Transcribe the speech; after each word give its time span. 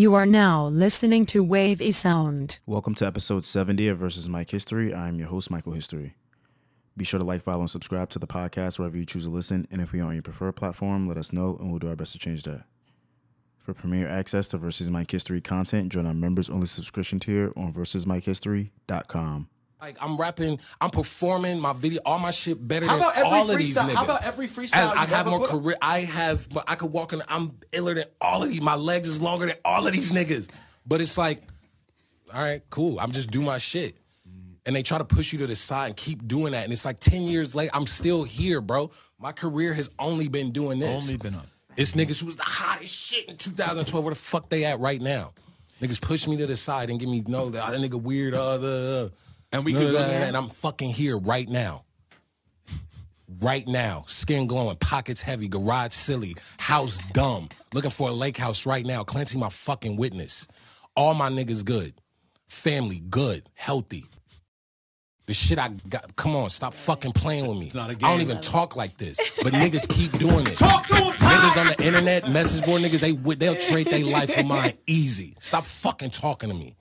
You 0.00 0.14
are 0.14 0.24
now 0.24 0.66
listening 0.68 1.26
to 1.26 1.44
Wavy 1.44 1.92
Sound. 1.92 2.58
Welcome 2.64 2.94
to 2.94 3.06
episode 3.06 3.44
70 3.44 3.86
of 3.88 3.98
Versus 3.98 4.30
Mike 4.30 4.50
History. 4.50 4.94
I'm 4.94 5.18
your 5.18 5.28
host, 5.28 5.50
Michael 5.50 5.74
History. 5.74 6.14
Be 6.96 7.04
sure 7.04 7.20
to 7.20 7.26
like, 7.26 7.42
follow, 7.42 7.60
and 7.60 7.68
subscribe 7.68 8.08
to 8.08 8.18
the 8.18 8.26
podcast 8.26 8.78
wherever 8.78 8.96
you 8.96 9.04
choose 9.04 9.24
to 9.24 9.30
listen. 9.30 9.68
And 9.70 9.82
if 9.82 9.92
we 9.92 10.00
are 10.00 10.06
on 10.06 10.14
your 10.14 10.22
preferred 10.22 10.56
platform, 10.56 11.06
let 11.06 11.18
us 11.18 11.34
know 11.34 11.58
and 11.60 11.68
we'll 11.68 11.80
do 11.80 11.90
our 11.90 11.96
best 11.96 12.12
to 12.12 12.18
change 12.18 12.44
that. 12.44 12.64
For 13.58 13.74
premier 13.74 14.08
access 14.08 14.48
to 14.48 14.56
Versus 14.56 14.90
Mike 14.90 15.10
History 15.10 15.42
content, 15.42 15.92
join 15.92 16.06
our 16.06 16.14
members 16.14 16.48
only 16.48 16.66
subscription 16.66 17.20
tier 17.20 17.52
on 17.54 17.74
versusmikehistory.com. 17.74 19.49
Like 19.80 19.96
I'm 20.00 20.16
rapping, 20.16 20.60
I'm 20.80 20.90
performing 20.90 21.58
my 21.58 21.72
video, 21.72 22.00
all 22.04 22.18
my 22.18 22.30
shit 22.30 22.66
better 22.66 22.86
How 22.86 22.92
than 22.92 23.02
about 23.02 23.16
every 23.16 23.30
all 23.30 23.50
of 23.50 23.58
these 23.58 23.76
niggas. 23.76 23.94
How 23.94 24.04
about 24.04 24.24
every 24.24 24.46
freestyle 24.46 24.74
As 24.74 25.10
I 25.10 25.18
you've 25.18 25.26
more 25.26 25.46
career. 25.46 25.76
I 25.80 26.00
have. 26.00 26.48
But 26.50 26.64
I 26.68 26.74
could 26.74 26.92
walk 26.92 27.12
in. 27.12 27.22
I'm 27.28 27.52
iller 27.72 27.94
than 27.94 28.04
all 28.20 28.42
of 28.42 28.48
these. 28.48 28.60
My 28.60 28.74
legs 28.74 29.08
is 29.08 29.20
longer 29.20 29.46
than 29.46 29.56
all 29.64 29.86
of 29.86 29.92
these 29.92 30.12
niggas. 30.12 30.48
But 30.86 31.00
it's 31.00 31.16
like, 31.16 31.42
all 32.34 32.42
right, 32.42 32.62
cool. 32.68 33.00
I'm 33.00 33.12
just 33.12 33.30
do 33.30 33.40
my 33.40 33.58
shit. 33.58 33.96
And 34.66 34.76
they 34.76 34.82
try 34.82 34.98
to 34.98 35.04
push 35.04 35.32
you 35.32 35.38
to 35.38 35.46
the 35.46 35.56
side 35.56 35.86
and 35.86 35.96
keep 35.96 36.28
doing 36.28 36.52
that. 36.52 36.64
And 36.64 36.72
it's 36.72 36.84
like 36.84 37.00
10 37.00 37.22
years 37.22 37.54
later, 37.54 37.70
I'm 37.74 37.86
still 37.86 38.24
here, 38.24 38.60
bro. 38.60 38.90
My 39.18 39.32
career 39.32 39.72
has 39.72 39.90
only 39.98 40.28
been 40.28 40.50
doing 40.50 40.78
this. 40.78 41.02
Only 41.02 41.16
been 41.16 41.34
up. 41.34 41.46
It's 41.76 41.94
niggas 41.94 42.20
who 42.20 42.26
was 42.26 42.36
the 42.36 42.42
hottest 42.42 42.94
shit 42.94 43.30
in 43.30 43.36
2012. 43.36 44.04
Where 44.04 44.12
the 44.12 44.20
fuck 44.20 44.50
they 44.50 44.66
at 44.66 44.78
right 44.78 45.00
now? 45.00 45.32
Niggas 45.80 46.00
push 46.00 46.28
me 46.28 46.36
to 46.36 46.46
the 46.46 46.56
side 46.56 46.90
and 46.90 47.00
give 47.00 47.08
me 47.08 47.24
no, 47.26 47.48
that 47.50 47.72
nigga 47.72 48.00
weird, 48.00 48.34
uh, 48.34 48.58
the, 48.58 49.12
And 49.52 49.64
we 49.64 49.72
can 49.72 49.92
go 49.92 49.98
and 49.98 50.36
I'm 50.36 50.48
fucking 50.48 50.90
here 50.90 51.18
right 51.18 51.48
now. 51.48 51.84
Right 53.40 53.66
now, 53.66 54.04
skin 54.06 54.46
glowing, 54.46 54.76
pockets 54.76 55.22
heavy, 55.22 55.48
garage 55.48 55.92
silly, 55.92 56.36
house 56.58 56.98
dumb, 57.12 57.48
looking 57.72 57.90
for 57.90 58.08
a 58.08 58.12
lake 58.12 58.36
house 58.36 58.66
right 58.66 58.84
now. 58.84 59.04
Clancy, 59.04 59.38
my 59.38 59.48
fucking 59.48 59.96
witness. 59.96 60.48
All 60.96 61.14
my 61.14 61.30
niggas 61.30 61.64
good, 61.64 61.94
family 62.48 63.00
good, 63.08 63.48
healthy. 63.54 64.04
The 65.26 65.34
shit 65.34 65.60
I 65.60 65.68
got, 65.88 66.16
come 66.16 66.34
on, 66.34 66.50
stop 66.50 66.74
fucking 66.74 67.12
playing 67.12 67.46
with 67.46 67.56
me. 67.56 67.70
I 67.80 67.94
don't 67.94 68.20
even 68.20 68.40
talk 68.40 68.74
like 68.74 68.96
this, 68.98 69.16
but 69.42 69.52
niggas 69.52 69.88
keep 69.88 70.10
doing 70.18 70.44
it. 70.46 70.56
Talk 70.56 70.88
to 70.88 70.94
them, 70.94 71.12
Niggas 71.12 71.60
on 71.60 71.66
the 71.68 71.84
internet, 71.84 72.28
message 72.28 72.64
board 72.66 72.82
niggas, 72.82 72.98
they 72.98 73.12
they'll 73.36 73.54
trade 73.54 73.86
their 73.86 74.04
life 74.04 74.34
for 74.34 74.42
mine 74.42 74.72
easy. 74.88 75.36
Stop 75.38 75.64
fucking 75.64 76.10
talking 76.10 76.48
to 76.50 76.54
me. 76.56 76.74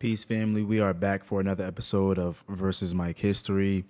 Peace, 0.00 0.24
family. 0.24 0.62
We 0.62 0.80
are 0.80 0.94
back 0.94 1.24
for 1.24 1.40
another 1.42 1.66
episode 1.66 2.18
of 2.18 2.42
Versus 2.48 2.94
Mike 2.94 3.18
History. 3.18 3.84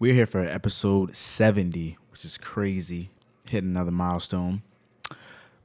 We're 0.00 0.12
here 0.12 0.26
for 0.26 0.40
episode 0.40 1.14
70, 1.14 1.96
which 2.10 2.24
is 2.24 2.36
crazy. 2.36 3.10
Hit 3.48 3.62
another 3.62 3.92
milestone. 3.92 4.62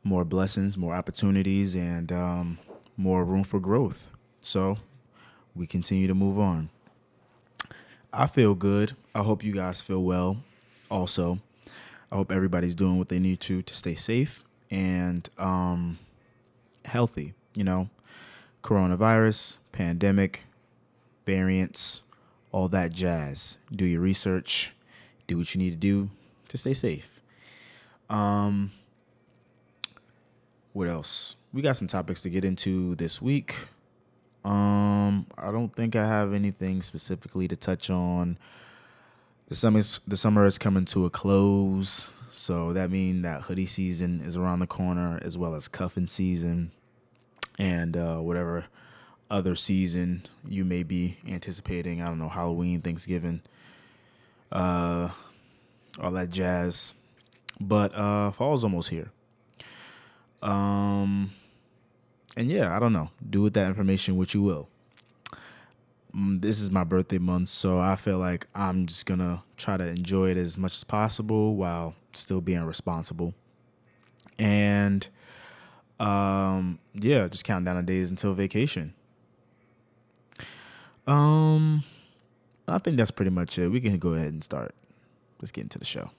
More 0.03 0.23
blessings, 0.23 0.77
more 0.77 0.93
opportunities, 0.93 1.73
and 1.73 2.11
um, 2.11 2.59
more 2.95 3.25
room 3.25 3.43
for 3.43 3.59
growth. 3.59 4.11
So 4.39 4.77
we 5.55 5.65
continue 5.65 6.07
to 6.07 6.13
move 6.13 6.37
on. 6.37 6.69
I 8.13 8.27
feel 8.27 8.53
good. 8.53 8.95
I 9.15 9.23
hope 9.23 9.43
you 9.43 9.51
guys 9.51 9.81
feel 9.81 10.03
well 10.03 10.43
also. 10.91 11.39
I 12.11 12.17
hope 12.17 12.31
everybody's 12.31 12.75
doing 12.75 12.99
what 12.99 13.09
they 13.09 13.17
need 13.17 13.39
to 13.39 13.63
to 13.63 13.73
stay 13.75 13.95
safe 13.95 14.43
and 14.69 15.27
um, 15.39 15.97
healthy, 16.85 17.33
you 17.57 17.63
know 17.63 17.89
coronavirus, 18.61 19.57
pandemic, 19.71 20.45
variants, 21.25 22.01
all 22.51 22.67
that 22.69 22.93
jazz. 22.93 23.57
Do 23.73 23.85
your 23.85 24.01
research, 24.01 24.73
do 25.27 25.37
what 25.37 25.53
you 25.53 25.59
need 25.59 25.71
to 25.71 25.77
do 25.77 26.09
to 26.49 26.57
stay 26.57 26.73
safe. 26.73 27.21
Um 28.09 28.71
what 30.73 30.87
else? 30.87 31.35
We 31.51 31.61
got 31.61 31.75
some 31.75 31.87
topics 31.87 32.21
to 32.21 32.29
get 32.29 32.45
into 32.45 32.95
this 32.95 33.21
week. 33.21 33.55
Um 34.43 35.27
I 35.37 35.51
don't 35.51 35.73
think 35.73 35.95
I 35.95 36.05
have 36.05 36.33
anything 36.33 36.81
specifically 36.81 37.47
to 37.47 37.55
touch 37.55 37.89
on. 37.89 38.37
The 39.47 39.55
summer's 39.55 39.99
the 40.07 40.17
summer 40.17 40.45
is 40.45 40.57
coming 40.57 40.85
to 40.85 41.05
a 41.05 41.09
close, 41.09 42.09
so 42.31 42.73
that 42.73 42.89
means 42.89 43.23
that 43.23 43.43
hoodie 43.43 43.65
season 43.65 44.21
is 44.21 44.37
around 44.37 44.59
the 44.59 44.67
corner 44.67 45.19
as 45.21 45.37
well 45.37 45.55
as 45.55 45.67
cuffing 45.67 46.07
season 46.07 46.71
and 47.59 47.95
uh, 47.97 48.17
whatever 48.17 48.65
other 49.29 49.55
season 49.55 50.23
you 50.47 50.65
may 50.65 50.83
be 50.83 51.17
anticipating. 51.27 52.01
I 52.01 52.07
don't 52.07 52.19
know, 52.19 52.29
Halloween, 52.29 52.81
Thanksgiving, 52.81 53.41
uh, 54.51 55.09
all 55.99 56.11
that 56.11 56.29
jazz. 56.29 56.93
But 57.59 57.93
uh, 57.95 58.31
fall's 58.31 58.63
almost 58.63 58.89
here. 58.89 59.11
Um, 60.41 61.31
and 62.35 62.49
yeah, 62.49 62.75
I 62.75 62.79
don't 62.79 62.93
know. 62.93 63.11
Do 63.27 63.43
with 63.43 63.53
that 63.53 63.67
information 63.67 64.17
what 64.17 64.33
you 64.33 64.41
will. 64.41 64.67
Mm, 66.15 66.41
This 66.41 66.59
is 66.59 66.71
my 66.71 66.83
birthday 66.83 67.19
month, 67.19 67.49
so 67.49 67.79
I 67.79 67.95
feel 67.95 68.17
like 68.17 68.47
I'm 68.55 68.85
just 68.85 69.05
gonna 69.05 69.43
try 69.57 69.77
to 69.77 69.85
enjoy 69.85 70.31
it 70.31 70.37
as 70.37 70.57
much 70.57 70.73
as 70.73 70.83
possible 70.83 71.55
while 71.55 71.93
still 72.13 72.41
being 72.41 72.63
responsible. 72.63 73.33
And 74.39 75.07
um, 76.01 76.79
yeah, 76.95 77.27
just 77.27 77.43
counting 77.43 77.65
down 77.65 77.75
the 77.75 77.83
days 77.83 78.09
until 78.09 78.33
vacation. 78.33 78.95
Um, 81.05 81.83
I 82.67 82.79
think 82.79 82.97
that's 82.97 83.11
pretty 83.11 83.29
much 83.29 83.59
it. 83.59 83.69
We 83.69 83.79
can 83.79 83.99
go 83.99 84.15
ahead 84.15 84.29
and 84.29 84.43
start. 84.43 84.73
Let's 85.39 85.51
get 85.51 85.61
into 85.61 85.77
the 85.77 85.85
show. 85.85 86.09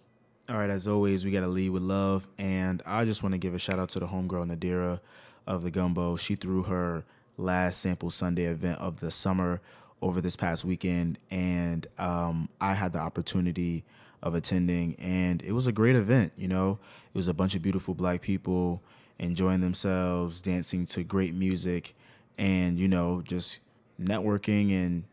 All 0.48 0.56
right, 0.56 0.70
as 0.70 0.86
always, 0.86 1.24
we 1.24 1.32
got 1.32 1.40
to 1.40 1.48
lead 1.48 1.70
with 1.70 1.82
love, 1.82 2.28
and 2.38 2.80
I 2.86 3.04
just 3.04 3.24
want 3.24 3.32
to 3.32 3.38
give 3.38 3.54
a 3.54 3.58
shout 3.58 3.80
out 3.80 3.88
to 3.90 4.00
the 4.00 4.06
homegirl 4.06 4.56
Nadira 4.56 5.00
of 5.48 5.64
the 5.64 5.70
Gumbo. 5.70 6.16
She 6.16 6.36
threw 6.36 6.62
her 6.64 7.04
last 7.36 7.80
sample 7.80 8.10
Sunday 8.10 8.44
event 8.44 8.78
of 8.78 9.00
the 9.00 9.10
summer 9.10 9.60
over 10.00 10.20
this 10.20 10.36
past 10.36 10.64
weekend, 10.64 11.18
and 11.28 11.88
um, 11.98 12.48
I 12.60 12.74
had 12.74 12.92
the 12.92 13.00
opportunity 13.00 13.84
of 14.22 14.36
attending, 14.36 14.94
and 14.96 15.42
it 15.42 15.52
was 15.52 15.66
a 15.66 15.72
great 15.72 15.96
event. 15.96 16.32
You 16.36 16.48
know, 16.48 16.78
it 17.12 17.16
was 17.16 17.26
a 17.26 17.34
bunch 17.34 17.56
of 17.56 17.62
beautiful 17.62 17.94
black 17.94 18.20
people 18.20 18.80
enjoying 19.22 19.60
themselves, 19.60 20.40
dancing 20.40 20.84
to 20.84 21.04
great 21.04 21.32
music, 21.32 21.94
and 22.36 22.78
you 22.78 22.88
know, 22.88 23.22
just 23.22 23.60
networking 24.00 24.72
and 24.72 25.04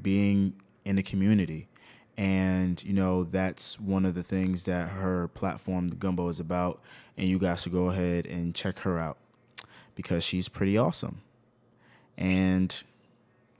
being 0.00 0.54
in 0.84 0.96
the 0.96 1.02
community. 1.02 1.68
And 2.16 2.82
you 2.82 2.94
know, 2.94 3.24
that's 3.24 3.78
one 3.78 4.04
of 4.04 4.14
the 4.14 4.22
things 4.22 4.64
that 4.64 4.88
her 4.88 5.28
platform, 5.28 5.88
the 5.88 5.96
Gumbo, 5.96 6.28
is 6.28 6.40
about. 6.40 6.80
And 7.16 7.28
you 7.28 7.38
guys 7.38 7.62
should 7.62 7.72
go 7.72 7.90
ahead 7.90 8.26
and 8.26 8.54
check 8.54 8.80
her 8.80 8.98
out 8.98 9.18
because 9.94 10.24
she's 10.24 10.48
pretty 10.48 10.78
awesome. 10.78 11.20
And 12.16 12.82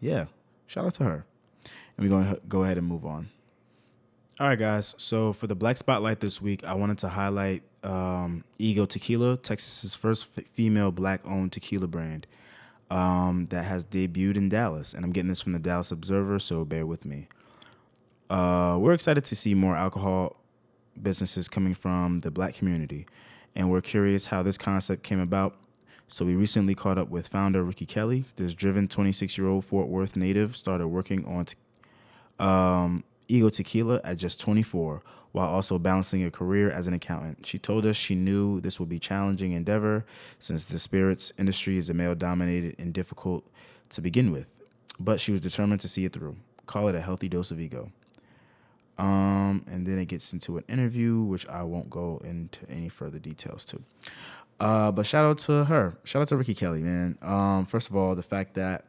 yeah, 0.01 0.27
shout 0.67 0.87
out 0.87 0.95
to 0.95 1.05
her. 1.05 1.27
And 1.97 2.07
we're 2.07 2.09
going 2.09 2.35
to 2.35 2.41
go 2.49 2.63
ahead 2.63 2.79
and 2.79 2.87
move 2.87 3.05
on. 3.05 3.29
All 4.41 4.47
right, 4.47 4.59
guys. 4.59 4.95
So 4.99 5.33
for 5.33 5.49
the 5.49 5.57
Black 5.57 5.77
Spotlight 5.79 6.21
this 6.21 6.41
week, 6.41 6.63
I 6.63 6.75
wanted 6.75 6.99
to 6.99 7.09
highlight 7.09 7.65
um, 7.83 8.45
Ego 8.57 8.87
Tequila, 8.87 9.37
Texas's 9.37 9.97
first 9.97 10.31
f- 10.39 10.45
female 10.47 10.93
black-owned 10.93 11.51
tequila 11.51 11.89
brand 11.89 12.25
um, 12.89 13.49
that 13.51 13.65
has 13.65 13.85
debuted 13.85 14.37
in 14.37 14.49
Dallas. 14.49 14.95
And 14.95 15.05
I'm 15.05 15.11
getting 15.11 15.29
this 15.29 15.41
from 15.41 15.55
the 15.55 15.59
Dallas 15.59 15.91
Observer, 15.91 16.39
so 16.39 16.65
bear 16.65 16.87
with 16.87 17.05
me. 17.05 17.27
Uh, 18.31 18.77
we're 18.79 18.93
excited 18.93 19.25
to 19.25 19.35
see 19.35 19.55
more 19.55 19.75
alcohol 19.75 20.37
businesses 21.03 21.49
coming 21.49 21.75
from 21.75 22.21
the 22.21 22.31
black 22.31 22.55
community, 22.55 23.07
and 23.57 23.69
we're 23.73 23.81
curious 23.81 24.27
how 24.27 24.45
this 24.45 24.57
concept 24.57 25.03
came 25.03 25.19
about. 25.19 25.57
So 26.07 26.25
we 26.25 26.37
recently 26.37 26.77
caught 26.77 26.97
up 26.97 27.09
with 27.09 27.27
founder 27.27 27.65
Ricky 27.65 27.87
Kelly. 27.87 28.25
This 28.37 28.55
driven 28.55 28.87
26-year-old 28.87 29.65
Fort 29.65 29.89
Worth 29.89 30.15
native 30.15 30.57
started 30.57 30.87
working 30.87 31.25
on 31.25 31.47
te- 31.47 31.57
um, 32.39 33.03
Ego 33.29 33.51
Tequila 33.51 34.01
at 34.05 34.17
just 34.17 34.41
24, 34.41 35.03
while 35.33 35.49
also 35.49 35.79
balancing 35.79 36.25
a 36.25 36.31
career 36.31 36.71
as 36.71 36.87
an 36.87 36.95
accountant. 36.95 37.47
She 37.47 37.59
told 37.59 37.87
us 37.87 37.97
she 37.97 38.15
knew 38.15 38.61
this 38.61 38.81
would 38.81 38.89
be 38.89 38.99
challenging 38.99 39.53
endeavor 39.53 40.05
since 40.39 40.65
the 40.65 40.79
spirits 40.79 41.33
industry 41.39 41.77
is 41.77 41.91
a 41.91 41.95
male-dominated 41.95 42.77
and 42.79 42.93
difficult 42.93 43.45
to 43.91 44.01
begin 44.01 44.33
with, 44.33 44.47
but 44.99 45.21
she 45.21 45.33
was 45.33 45.41
determined 45.41 45.81
to 45.83 45.89
see 45.89 46.05
it 46.05 46.13
through. 46.13 46.37
Call 46.67 46.89
it 46.89 46.95
a 46.95 47.01
healthy 47.01 47.29
dose 47.29 47.51
of 47.51 47.61
ego. 47.61 47.93
Um, 48.99 49.65
and 49.71 49.87
then 49.87 49.99
it 49.99 50.07
gets 50.07 50.33
into 50.33 50.59
an 50.59 50.65
interview, 50.69 51.23
which 51.23 51.47
I 51.49 51.63
won't 51.63 51.89
go 51.89 52.21
into 52.25 52.69
any 52.69 52.89
further 52.89 53.19
details 53.19 53.65
to. 53.67 53.83
Uh, 54.59 54.91
but 54.91 55.07
shout 55.07 55.25
out 55.25 55.39
to 55.39 55.67
her. 55.67 55.97
Shout 56.03 56.23
out 56.23 56.29
to 56.29 56.37
Ricky 56.37 56.55
Kelly, 56.55 56.83
man. 56.83 57.17
Um, 57.23 57.65
first 57.65 57.89
of 57.89 57.95
all, 57.95 58.17
the 58.17 58.25
fact 58.25 58.55
that 58.55 58.87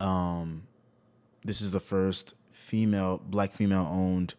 um, 0.00 0.62
this 1.44 1.60
is 1.60 1.72
the 1.72 1.80
first 1.80 2.34
female, 2.56 3.20
black 3.24 3.52
female 3.52 3.86
owned 3.90 4.34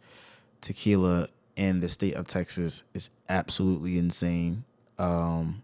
tequila 0.61 1.29
in 1.55 1.79
the 1.79 1.87
state 1.87 2.15
of 2.15 2.27
Texas 2.27 2.83
is 2.93 3.09
absolutely 3.29 3.97
insane. 3.97 4.63
Um, 4.97 5.63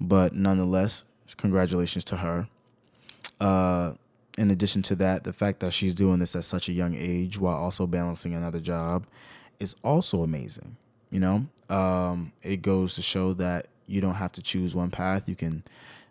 but 0.00 0.34
nonetheless, 0.34 1.04
congratulations 1.36 2.04
to 2.04 2.16
her. 2.18 2.48
Uh, 3.40 3.92
in 4.36 4.50
addition 4.50 4.82
to 4.82 4.94
that, 4.96 5.24
the 5.24 5.32
fact 5.32 5.60
that 5.60 5.72
she's 5.72 5.94
doing 5.94 6.20
this 6.20 6.36
at 6.36 6.44
such 6.44 6.68
a 6.68 6.72
young 6.72 6.94
age 6.96 7.38
while 7.38 7.56
also 7.56 7.86
balancing 7.86 8.34
another 8.34 8.60
job 8.60 9.06
is 9.58 9.74
also 9.82 10.22
amazing. 10.22 10.76
You 11.10 11.20
know, 11.20 11.46
um, 11.74 12.32
it 12.42 12.62
goes 12.62 12.94
to 12.94 13.02
show 13.02 13.32
that 13.34 13.66
you 13.86 14.00
don't 14.00 14.14
have 14.14 14.32
to 14.32 14.42
choose 14.42 14.74
one 14.74 14.90
path. 14.90 15.28
You 15.28 15.34
can 15.34 15.64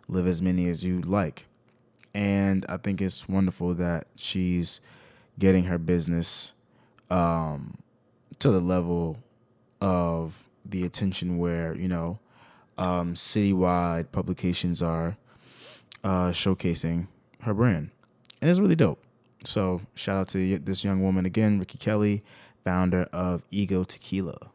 live 0.08 0.26
as 0.26 0.42
many 0.42 0.68
as 0.68 0.84
you 0.84 1.00
like. 1.00 1.46
And 2.14 2.66
I 2.68 2.76
think 2.76 3.00
it's 3.00 3.28
wonderful 3.28 3.74
that 3.74 4.06
she's 4.16 4.80
getting 5.38 5.64
her 5.64 5.78
business 5.78 6.52
um, 7.10 7.78
to 8.38 8.50
the 8.50 8.60
level 8.60 9.18
of 9.80 10.48
the 10.64 10.84
attention 10.84 11.38
where, 11.38 11.74
you 11.74 11.88
know, 11.88 12.18
um, 12.76 13.14
citywide 13.14 14.12
publications 14.12 14.82
are 14.82 15.16
uh, 16.04 16.30
showcasing 16.30 17.06
her 17.40 17.54
brand. 17.54 17.90
And 18.40 18.50
it's 18.50 18.60
really 18.60 18.76
dope. 18.76 19.02
So 19.44 19.82
shout 19.94 20.16
out 20.16 20.28
to 20.30 20.58
this 20.58 20.84
young 20.84 21.02
woman 21.02 21.24
again, 21.24 21.58
Ricky 21.58 21.78
Kelly, 21.78 22.22
founder 22.64 23.04
of 23.12 23.44
Ego 23.50 23.84
Tequila. 23.84 24.50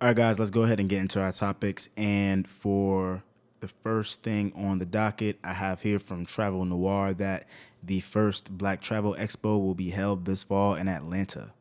All 0.00 0.08
right, 0.08 0.16
guys, 0.16 0.38
let's 0.38 0.50
go 0.50 0.62
ahead 0.62 0.80
and 0.80 0.88
get 0.88 1.00
into 1.00 1.20
our 1.20 1.32
topics. 1.32 1.88
And 1.96 2.48
for 2.48 3.22
the 3.60 3.68
first 3.68 4.22
thing 4.22 4.52
on 4.54 4.78
the 4.78 4.84
docket, 4.84 5.38
I 5.42 5.52
have 5.52 5.80
here 5.80 5.98
from 5.98 6.26
Travel 6.26 6.64
Noir 6.64 7.14
that 7.14 7.46
the 7.86 8.00
first 8.00 8.56
Black 8.56 8.80
Travel 8.80 9.14
Expo 9.18 9.60
will 9.62 9.74
be 9.74 9.90
held 9.90 10.24
this 10.24 10.42
fall 10.42 10.74
in 10.74 10.88
Atlanta. 10.88 11.52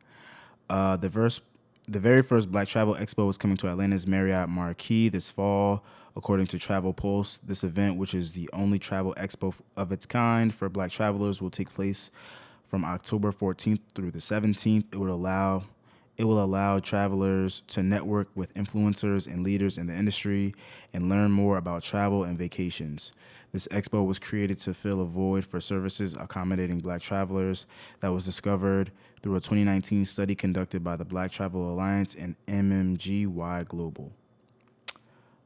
Uh, 0.70 0.98
the 0.98 1.10
first, 1.10 1.42
the 1.88 2.00
very 2.00 2.22
first 2.22 2.52
Black 2.52 2.68
Travel 2.68 2.96
Expo 2.96 3.30
is 3.30 3.38
coming 3.38 3.58
to 3.58 3.68
Atlanta's 3.68 4.08
Marriott 4.08 4.50
Marquis 4.50 5.10
this 5.10 5.32
fall, 5.32 5.84
according 6.16 6.48
to 6.48 6.60
Travel 6.60 6.94
Pulse. 6.94 7.40
This 7.40 7.64
event, 7.64 7.98
which 7.98 8.14
is 8.14 8.32
the 8.32 8.50
only 8.54 8.80
travel 8.80 9.14
expo 9.18 9.60
of 9.76 9.92
its 9.92 10.06
kind 10.06 10.54
for 10.54 10.70
Black 10.70 10.92
travelers, 10.92 11.42
will 11.42 11.50
take 11.50 11.74
place 11.74 12.12
from 12.66 12.86
October 12.86 13.32
14th 13.32 13.80
through 13.96 14.12
the 14.12 14.20
17th. 14.20 14.86
It 14.92 14.98
would 14.98 15.10
allow 15.10 15.64
it 16.16 16.26
will 16.26 16.44
allow 16.44 16.80
travelers 16.80 17.64
to 17.68 17.82
network 17.82 18.30
with 18.36 18.54
influencers 18.54 19.26
and 19.26 19.44
leaders 19.44 19.80
in 19.80 19.88
the 19.88 19.96
industry 19.96 20.54
and 20.94 21.10
learn 21.10 21.32
more 21.32 21.58
about 21.58 21.82
travel 21.82 22.24
and 22.24 22.38
vacations. 22.38 23.12
This 23.54 23.68
expo 23.68 24.04
was 24.04 24.18
created 24.18 24.58
to 24.60 24.74
fill 24.74 25.00
a 25.00 25.06
void 25.06 25.46
for 25.46 25.62
services 25.62 26.16
accommodating 26.20 26.80
black 26.80 27.02
travelers 27.02 27.68
that 28.00 28.12
was 28.12 28.26
discovered 28.26 28.92
through 29.22 29.36
a 29.36 29.40
2019 29.40 30.06
study 30.06 30.34
conducted 30.34 30.84
by 30.84 30.96
the 30.96 31.06
Black 31.06 31.32
Travel 31.32 31.72
Alliance 31.72 32.16
and 32.16 32.36
MMGY 32.48 33.68
Global. 33.68 34.12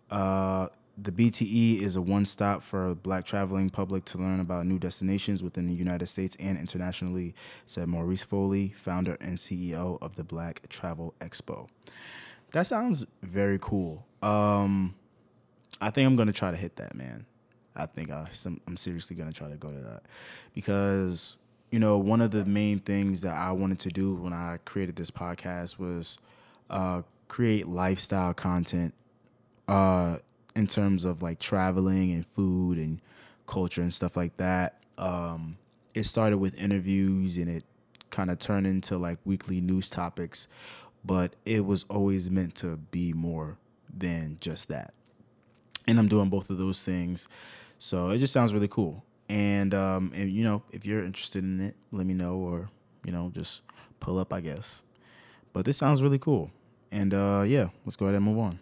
Uh, 0.09 0.69
the 0.97 1.11
BTE 1.11 1.81
is 1.81 1.97
a 1.97 2.01
one 2.01 2.25
stop 2.25 2.63
for 2.63 2.95
black 2.95 3.25
traveling 3.25 3.69
public 3.69 4.05
to 4.05 4.17
learn 4.17 4.39
about 4.39 4.65
new 4.65 4.79
destinations 4.79 5.43
within 5.43 5.67
the 5.67 5.73
United 5.73 6.07
States 6.07 6.37
and 6.39 6.57
internationally, 6.57 7.35
said 7.65 7.89
Maurice 7.89 8.23
Foley, 8.23 8.69
founder 8.77 9.17
and 9.19 9.37
CEO 9.37 10.01
of 10.01 10.15
the 10.15 10.23
Black 10.23 10.61
Travel 10.69 11.13
Expo. 11.19 11.67
That 12.53 12.67
sounds 12.67 13.05
very 13.21 13.59
cool. 13.61 14.05
Um, 14.21 14.95
I 15.81 15.91
think 15.91 16.07
I'm 16.07 16.15
going 16.15 16.27
to 16.27 16.33
try 16.33 16.51
to 16.51 16.57
hit 16.57 16.77
that, 16.77 16.95
man. 16.95 17.25
I 17.77 17.85
think 17.85 18.11
I, 18.11 18.27
I'm 18.67 18.77
seriously 18.77 19.15
to 19.15 19.31
try 19.31 19.49
to 19.49 19.57
go 19.57 19.69
to 19.69 19.79
that 19.79 20.03
because, 20.53 21.37
you 21.71 21.79
know, 21.79 21.97
one 21.97 22.21
of 22.21 22.31
the 22.31 22.43
main 22.45 22.79
things 22.79 23.21
that 23.21 23.35
I 23.35 23.51
wanted 23.51 23.79
to 23.79 23.89
do 23.89 24.15
when 24.15 24.33
I 24.33 24.57
created 24.65 24.95
this 24.95 25.11
podcast 25.11 25.79
was 25.79 26.17
uh, 26.69 27.03
create 27.27 27.67
lifestyle 27.67 28.33
content. 28.33 28.93
Uh, 29.67 30.17
in 30.57 30.65
terms 30.65 31.05
of 31.05 31.21
like 31.21 31.37
traveling 31.37 32.11
and 32.11 32.25
food 32.25 32.79
and 32.79 32.99
culture 33.45 33.81
and 33.81 33.93
stuff 33.93 34.17
like 34.17 34.35
that. 34.37 34.81
Um, 34.97 35.57
it 35.93 36.03
started 36.03 36.39
with 36.39 36.55
interviews 36.57 37.37
and 37.37 37.47
it 37.47 37.63
kind 38.09 38.31
of 38.31 38.39
turned 38.39 38.65
into 38.65 38.97
like 38.97 39.19
weekly 39.23 39.61
news 39.61 39.87
topics, 39.87 40.47
but 41.05 41.35
it 41.45 41.65
was 41.65 41.85
always 41.89 42.31
meant 42.31 42.55
to 42.55 42.77
be 42.77 43.13
more 43.13 43.57
than 43.95 44.37
just 44.41 44.67
that. 44.69 44.93
And 45.87 45.99
I'm 45.99 46.07
doing 46.07 46.29
both 46.29 46.49
of 46.49 46.57
those 46.57 46.81
things. 46.81 47.27
So 47.79 48.09
it 48.09 48.19
just 48.19 48.33
sounds 48.33 48.53
really 48.53 48.67
cool. 48.67 49.03
And 49.29 49.73
um, 49.73 50.11
and 50.15 50.31
you 50.31 50.43
know, 50.43 50.63
if 50.71 50.85
you're 50.85 51.03
interested 51.03 51.43
in 51.43 51.59
it, 51.59 51.75
let 51.91 52.05
me 52.05 52.13
know 52.13 52.35
or, 52.35 52.69
you 53.05 53.11
know, 53.11 53.31
just 53.33 53.61
pull 53.99 54.17
up, 54.17 54.33
I 54.33 54.41
guess. 54.41 54.81
But 55.53 55.65
this 55.65 55.77
sounds 55.77 56.01
really 56.01 56.19
cool. 56.19 56.51
And 56.91 57.13
uh, 57.13 57.43
yeah, 57.45 57.69
let's 57.85 57.95
go 57.95 58.05
ahead 58.05 58.15
and 58.15 58.25
move 58.25 58.39
on. 58.39 58.59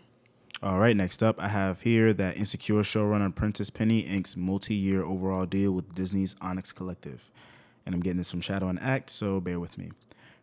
All 0.64 0.80
right, 0.80 0.96
next 0.96 1.22
up, 1.22 1.40
I 1.40 1.50
have 1.50 1.82
here 1.82 2.14
that 2.14 2.38
Insecure 2.38 2.82
showrunner 2.82 3.36
Prentice 3.36 3.70
Penny 3.70 4.00
inks 4.00 4.38
multi-year 4.38 5.04
overall 5.04 5.46
deal 5.46 5.74
with 5.74 5.94
Disney's 5.94 6.36
Onyx 6.42 6.72
Collective, 6.72 7.30
and 7.86 7.94
I'm 7.94 8.02
getting 8.02 8.18
this 8.18 8.32
from 8.32 8.40
Shadow 8.40 8.70
and 8.70 8.80
Act, 8.80 9.10
so 9.10 9.42
bear 9.42 9.60
with 9.60 9.78
me. 9.78 9.92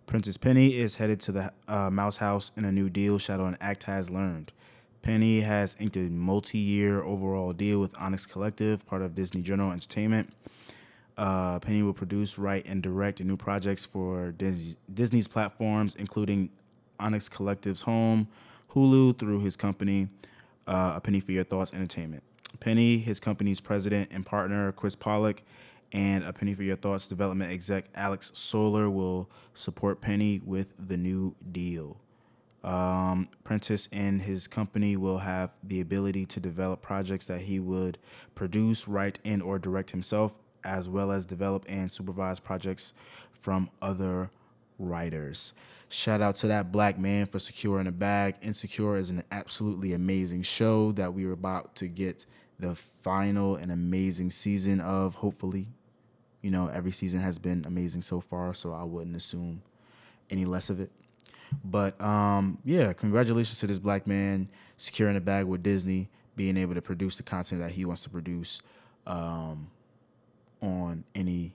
Prentice 0.07 0.37
Penny 0.37 0.77
is 0.77 0.97
headed 0.97 1.19
to 1.23 1.33
the 1.33 1.53
uh, 1.67 1.89
Mouse 1.89 2.19
House 2.19 2.53
in 2.57 2.67
a 2.67 2.71
new 2.71 2.91
deal 2.91 3.19
Shadow 3.19 3.47
and 3.47 3.57
Act 3.61 3.85
has 3.85 4.11
learned. 4.11 4.53
Penny 5.03 5.41
has 5.41 5.77
inked 5.81 5.97
a 5.97 6.09
multi-year 6.09 7.03
overall 7.03 7.53
deal 7.53 7.81
with 7.81 7.93
Onyx 7.99 8.25
Collective, 8.25 8.87
part 8.87 9.03
of 9.03 9.17
Disney 9.17 9.43
General 9.43 9.73
Entertainment. 9.73 10.33
Uh, 11.19 11.59
Penny 11.59 11.83
will 11.83 11.93
produce, 11.93 12.39
write, 12.39 12.67
and 12.67 12.83
direct 12.83 13.21
new 13.21 13.37
projects 13.37 13.85
for 13.85 14.31
Dis- 14.33 14.77
Disney's 14.95 15.27
platforms, 15.27 15.97
including 15.97 16.51
Onyx 17.01 17.29
Collective's 17.29 17.83
Home, 17.83 18.29
Hulu 18.71 19.19
through 19.19 19.41
his 19.41 19.57
company, 19.57 20.09
uh, 20.69 20.93
A 20.97 21.01
Penny 21.01 21.21
for 21.21 21.33
Your 21.33 21.45
Thoughts 21.45 21.73
Entertainment. 21.75 22.23
Penny, 22.61 22.99
his 22.99 23.19
company's 23.19 23.61
president 23.61 24.11
and 24.13 24.25
partner, 24.25 24.71
Chris 24.73 24.95
Pollock, 24.95 25.43
and 25.93 26.23
A 26.25 26.33
Penny 26.33 26.55
for 26.55 26.63
Your 26.63 26.77
Thoughts 26.77 27.09
development 27.09 27.51
exec, 27.51 27.87
Alex 27.97 28.31
Solar, 28.35 28.89
will 28.89 29.29
support 29.55 30.01
Penny 30.01 30.41
with 30.45 30.69
the 30.79 30.97
new 30.97 31.35
deal. 31.51 31.99
Um, 32.64 33.29
Prentice 33.43 33.88
and 33.91 34.23
his 34.23 34.47
company 34.47 34.97
will 34.97 35.19
have 35.19 35.50
the 35.64 35.81
ability 35.81 36.26
to 36.26 36.41
develop 36.41 36.81
projects 36.81 37.25
that 37.25 37.43
he 37.43 37.59
would 37.59 37.99
produce, 38.35 38.87
write, 38.87 39.19
and 39.25 39.43
or 39.43 39.59
direct 39.59 39.91
himself, 39.91 40.32
as 40.64 40.88
well 40.88 41.11
as 41.11 41.26
develop 41.26 41.64
and 41.69 41.91
supervise 41.91 42.38
projects 42.38 42.93
from 43.32 43.70
other 43.81 44.31
writers. 44.79 45.53
Shout 45.88 46.23
out 46.23 46.37
to 46.37 46.47
that 46.47 46.73
black 46.73 46.98
man 46.98 47.27
for 47.27 47.39
securing 47.39 47.87
a 47.87 47.93
bag. 47.93 48.37
Insecure 48.41 48.96
is 48.96 49.10
an 49.10 49.25
absolutely 49.31 49.93
amazing 49.93 50.43
show 50.43 50.93
that 50.93 51.13
we 51.13 51.25
are 51.25 51.32
about 51.32 51.75
to 51.77 51.89
get 51.89 52.25
the 52.58 52.75
final 52.75 53.56
and 53.56 53.70
amazing 53.70 54.31
season 54.31 54.81
of. 54.81 55.17
Hopefully, 55.17 55.69
you 56.41 56.51
know, 56.51 56.69
every 56.69 56.93
season 56.93 57.20
has 57.20 57.39
been 57.39 57.65
amazing 57.67 58.03
so 58.03 58.20
far, 58.20 58.55
so 58.55 58.72
I 58.72 58.84
wouldn't 58.84 59.17
assume 59.17 59.63
any 60.31 60.44
less 60.44 60.70
of 60.70 60.81
it. 60.81 60.91
But 61.65 62.01
um, 62.01 62.59
yeah, 62.65 62.93
congratulations 62.93 63.59
to 63.61 63.67
this 63.67 63.79
black 63.79 64.06
man 64.06 64.49
securing 64.77 65.17
a 65.17 65.21
bag 65.21 65.47
with 65.47 65.63
Disney, 65.63 66.09
being 66.37 66.56
able 66.56 66.75
to 66.75 66.82
produce 66.82 67.17
the 67.17 67.23
content 67.23 67.61
that 67.61 67.73
he 67.73 67.85
wants 67.85 68.03
to 68.03 68.11
produce 68.11 68.61
um, 69.06 69.71
on 70.61 71.05
any 71.15 71.55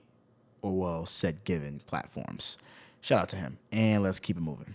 or 0.62 0.72
well 0.72 1.06
set 1.06 1.44
given 1.44 1.80
platforms. 1.86 2.58
Shout 3.00 3.22
out 3.22 3.28
to 3.30 3.36
him. 3.36 3.58
And 3.70 4.02
let's 4.02 4.20
keep 4.20 4.36
it 4.36 4.40
moving. 4.40 4.74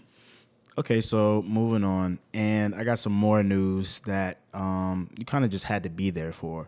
Okay, 0.75 1.01
so 1.01 1.44
moving 1.44 1.84
on, 1.84 2.18
and 2.34 2.74
I 2.74 2.84
got 2.84 2.98
some 2.98 3.13
more 3.13 3.44
news 3.44 4.00
that 4.06 4.39
um, 4.56 5.08
you 5.20 5.24
kind 5.24 5.46
of 5.46 5.51
just 5.51 5.65
had 5.65 5.84
to 5.84 5.89
be 5.89 6.10
there 6.10 6.32
for. 6.32 6.68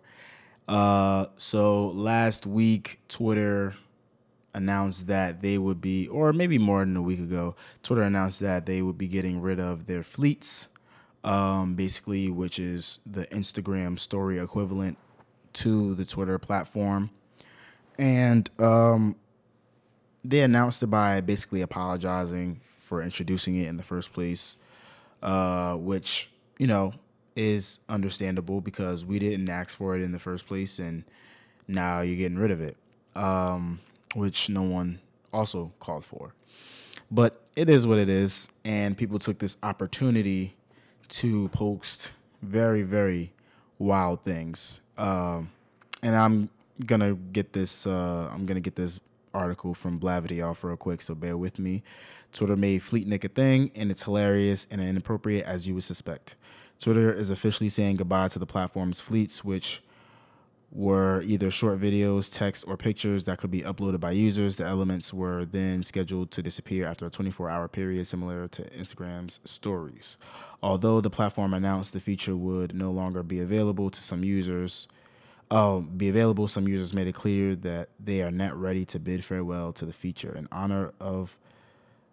Uh, 0.67 1.25
so 1.37 1.87
last 1.87 2.45
week, 2.45 2.99
Twitter 3.07 3.75
announced 4.55 5.05
that 5.07 5.41
they 5.41 5.57
would 5.57 5.81
be, 5.81 6.07
or 6.07 6.33
maybe 6.33 6.57
more 6.57 6.79
than 6.79 6.95
a 6.95 7.01
week 7.01 7.19
ago, 7.19 7.55
Twitter 7.83 8.01
announced 8.01 8.39
that 8.39 8.65
they 8.65 8.81
would 8.81 8.97
be 8.97 9.07
getting 9.07 9.41
rid 9.41 9.59
of 9.59 9.85
their 9.85 10.01
fleets, 10.01 10.67
um, 11.23 11.75
basically, 11.75 12.31
which 12.31 12.57
is 12.57 12.99
the 13.05 13.25
Instagram 13.27 13.99
story 13.99 14.39
equivalent 14.39 14.97
to 15.53 15.93
the 15.95 16.05
Twitter 16.05 16.39
platform. 16.39 17.09
And 17.99 18.49
um, 18.59 19.15
they 20.23 20.41
announced 20.41 20.81
it 20.81 20.87
by 20.87 21.21
basically 21.21 21.61
apologizing 21.61 22.61
for 22.79 23.01
introducing 23.01 23.55
it 23.55 23.67
in 23.67 23.77
the 23.77 23.83
first 23.83 24.13
place, 24.13 24.57
uh, 25.21 25.75
which 25.75 26.29
you 26.57 26.67
know 26.67 26.93
is 27.35 27.79
understandable 27.89 28.61
because 28.61 29.05
we 29.05 29.19
didn't 29.19 29.49
ask 29.49 29.77
for 29.77 29.95
it 29.95 30.01
in 30.01 30.11
the 30.11 30.19
first 30.19 30.47
place, 30.47 30.79
and 30.79 31.03
now 31.67 32.01
you're 32.01 32.15
getting 32.15 32.37
rid 32.37 32.51
of 32.51 32.61
it, 32.61 32.77
um, 33.15 33.79
which 34.15 34.49
no 34.49 34.61
one 34.63 34.99
also 35.31 35.73
called 35.79 36.05
for. 36.05 36.33
But 37.11 37.41
it 37.55 37.69
is 37.69 37.85
what 37.85 37.99
it 37.99 38.09
is, 38.09 38.49
and 38.63 38.97
people 38.97 39.19
took 39.19 39.39
this 39.39 39.57
opportunity 39.61 40.55
to 41.09 41.49
post 41.49 42.13
very, 42.41 42.81
very 42.81 43.33
wild 43.77 44.23
things. 44.23 44.79
Um, 44.97 45.51
and 46.01 46.15
I'm 46.15 46.49
gonna 46.85 47.13
get 47.13 47.53
this. 47.53 47.85
Uh, 47.85 48.29
I'm 48.33 48.45
gonna 48.45 48.59
get 48.59 48.75
this 48.75 48.99
article 49.33 49.73
from 49.73 49.99
Blavity 49.99 50.43
off 50.43 50.63
real 50.63 50.77
quick, 50.77 51.01
so 51.01 51.13
bear 51.13 51.37
with 51.37 51.59
me. 51.59 51.83
Twitter 52.31 52.55
made 52.55 52.81
Fleetnik 52.81 53.23
a 53.23 53.29
thing, 53.29 53.71
and 53.75 53.91
it's 53.91 54.03
hilarious 54.03 54.65
and 54.71 54.81
inappropriate 54.81 55.45
as 55.45 55.67
you 55.67 55.73
would 55.75 55.83
suspect. 55.83 56.35
Twitter 56.79 57.13
is 57.13 57.29
officially 57.29 57.69
saying 57.69 57.97
goodbye 57.97 58.27
to 58.29 58.39
the 58.39 58.45
platform's 58.45 58.99
fleets, 58.99 59.43
which 59.43 59.81
were 60.75 61.21
either 61.21 61.49
short 61.49 61.79
videos, 61.79 62.31
text, 62.31 62.65
or 62.67 62.75
pictures 62.75 63.23
that 63.23 63.37
could 63.37 63.49
be 63.49 63.61
uploaded 63.61 64.01
by 64.01 64.11
users. 64.11 64.57
The 64.57 64.65
elements 64.65 65.13
were 65.13 65.45
then 65.45 65.83
scheduled 65.83 66.31
to 66.31 66.43
disappear 66.43 66.85
after 66.85 67.05
a 67.05 67.09
24 67.09 67.49
hour 67.49 67.69
period, 67.69 68.05
similar 68.05 68.49
to 68.49 68.63
Instagram's 68.71 69.39
stories. 69.45 70.17
Although 70.61 70.99
the 70.99 71.09
platform 71.09 71.53
announced 71.53 71.93
the 71.93 72.01
feature 72.01 72.35
would 72.35 72.75
no 72.75 72.91
longer 72.91 73.23
be 73.23 73.39
available 73.39 73.89
to 73.89 74.01
some 74.01 74.25
users, 74.25 74.89
uh, 75.49 75.77
be 75.77 76.09
available, 76.09 76.47
some 76.49 76.67
users 76.67 76.93
made 76.93 77.07
it 77.07 77.15
clear 77.15 77.55
that 77.55 77.87
they 77.97 78.21
are 78.21 78.31
not 78.31 78.59
ready 78.59 78.83
to 78.85 78.99
bid 78.99 79.23
farewell 79.23 79.71
to 79.73 79.85
the 79.85 79.93
feature. 79.93 80.35
In 80.35 80.49
honor 80.51 80.91
of 80.99 81.37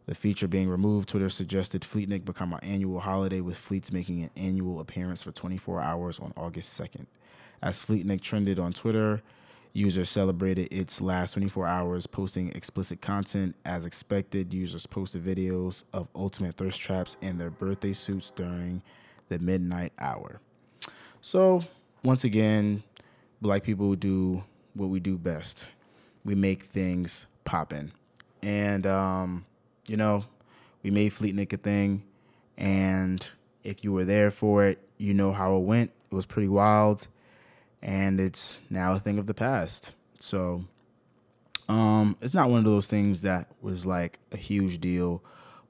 the 0.07 0.15
feature 0.15 0.47
being 0.47 0.69
removed, 0.69 1.09
Twitter 1.09 1.31
suggested 1.31 1.83
Fleetnik 1.83 2.25
become 2.25 2.53
an 2.53 2.61
annual 2.63 3.01
holiday, 3.01 3.41
with 3.41 3.57
Fleets 3.57 3.91
making 3.91 4.23
an 4.23 4.31
annual 4.37 4.79
appearance 4.79 5.23
for 5.23 5.33
24 5.33 5.81
hours 5.81 6.21
on 6.21 6.33
August 6.37 6.81
2nd. 6.81 7.07
As 7.63 7.85
Fleetnik 7.85 8.21
trended 8.21 8.59
on 8.59 8.73
Twitter, 8.73 9.23
users 9.73 10.11
celebrated 10.11 10.69
its 10.71 11.01
last 11.01 11.33
24 11.33 11.67
hours, 11.67 12.07
posting 12.07 12.51
explicit 12.53 13.01
content. 13.01 13.55
As 13.65 13.87
expected, 13.87 14.53
users 14.53 14.87
posted 14.87 15.25
videos 15.25 15.85
of 15.93 16.09
ultimate 16.15 16.57
thirst 16.57 16.81
traps 16.81 17.17
and 17.23 17.41
their 17.41 17.51
birthday 17.51 17.93
suits 17.93 18.31
during 18.35 18.83
the 19.29 19.39
midnight 19.39 19.93
hour. 19.99 20.41
So, 21.21 21.65
once 22.03 22.25
again, 22.25 22.83
black 23.41 23.63
people 23.63 23.95
do 23.95 24.45
what 24.75 24.89
we 24.89 24.99
do 24.99 25.17
best 25.17 25.71
we 26.25 26.35
make 26.35 26.65
things 26.65 27.27
poppin'. 27.45 27.93
And, 28.43 28.87
um, 28.87 29.45
you 29.87 29.97
know, 29.97 30.25
we 30.83 30.91
made 30.91 31.13
Fleetnik 31.13 31.53
a 31.53 31.57
thing. 31.57 32.03
And 32.57 33.27
if 33.65 33.83
you 33.83 33.93
were 33.93 34.05
there 34.05 34.31
for 34.31 34.65
it, 34.65 34.79
you 34.99 35.15
know 35.15 35.33
how 35.33 35.57
it 35.57 35.61
went. 35.61 35.91
It 36.11 36.15
was 36.15 36.27
pretty 36.27 36.49
wild 36.49 37.09
and 37.83 38.21
it's 38.21 38.59
now 38.71 38.93
a 38.93 38.99
thing 39.01 39.19
of 39.19 39.27
the 39.27 39.35
past. 39.35 39.93
So 40.19 40.65
um 41.69 42.17
it's 42.21 42.35
not 42.35 42.51
one 42.51 42.59
of 42.59 42.65
those 42.65 42.87
things 42.87 43.23
that 43.23 43.49
was 43.61 43.87
like 43.87 44.19
a 44.31 44.37
huge 44.37 44.81
deal, 44.81 45.23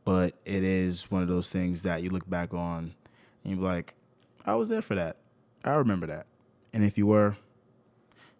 but 0.04 0.34
it 0.44 0.62
is 0.62 1.10
one 1.10 1.22
of 1.22 1.28
those 1.28 1.50
things 1.50 1.82
that 1.82 2.02
you 2.02 2.10
look 2.10 2.28
back 2.28 2.52
on 2.54 2.94
and 3.44 3.54
you're 3.56 3.64
like, 3.64 3.94
I 4.44 4.54
was 4.54 4.68
there 4.68 4.82
for 4.82 4.94
that. 4.94 5.16
I 5.64 5.70
remember 5.74 6.06
that. 6.06 6.26
And 6.72 6.84
if 6.84 6.96
you 6.98 7.06
were, 7.06 7.36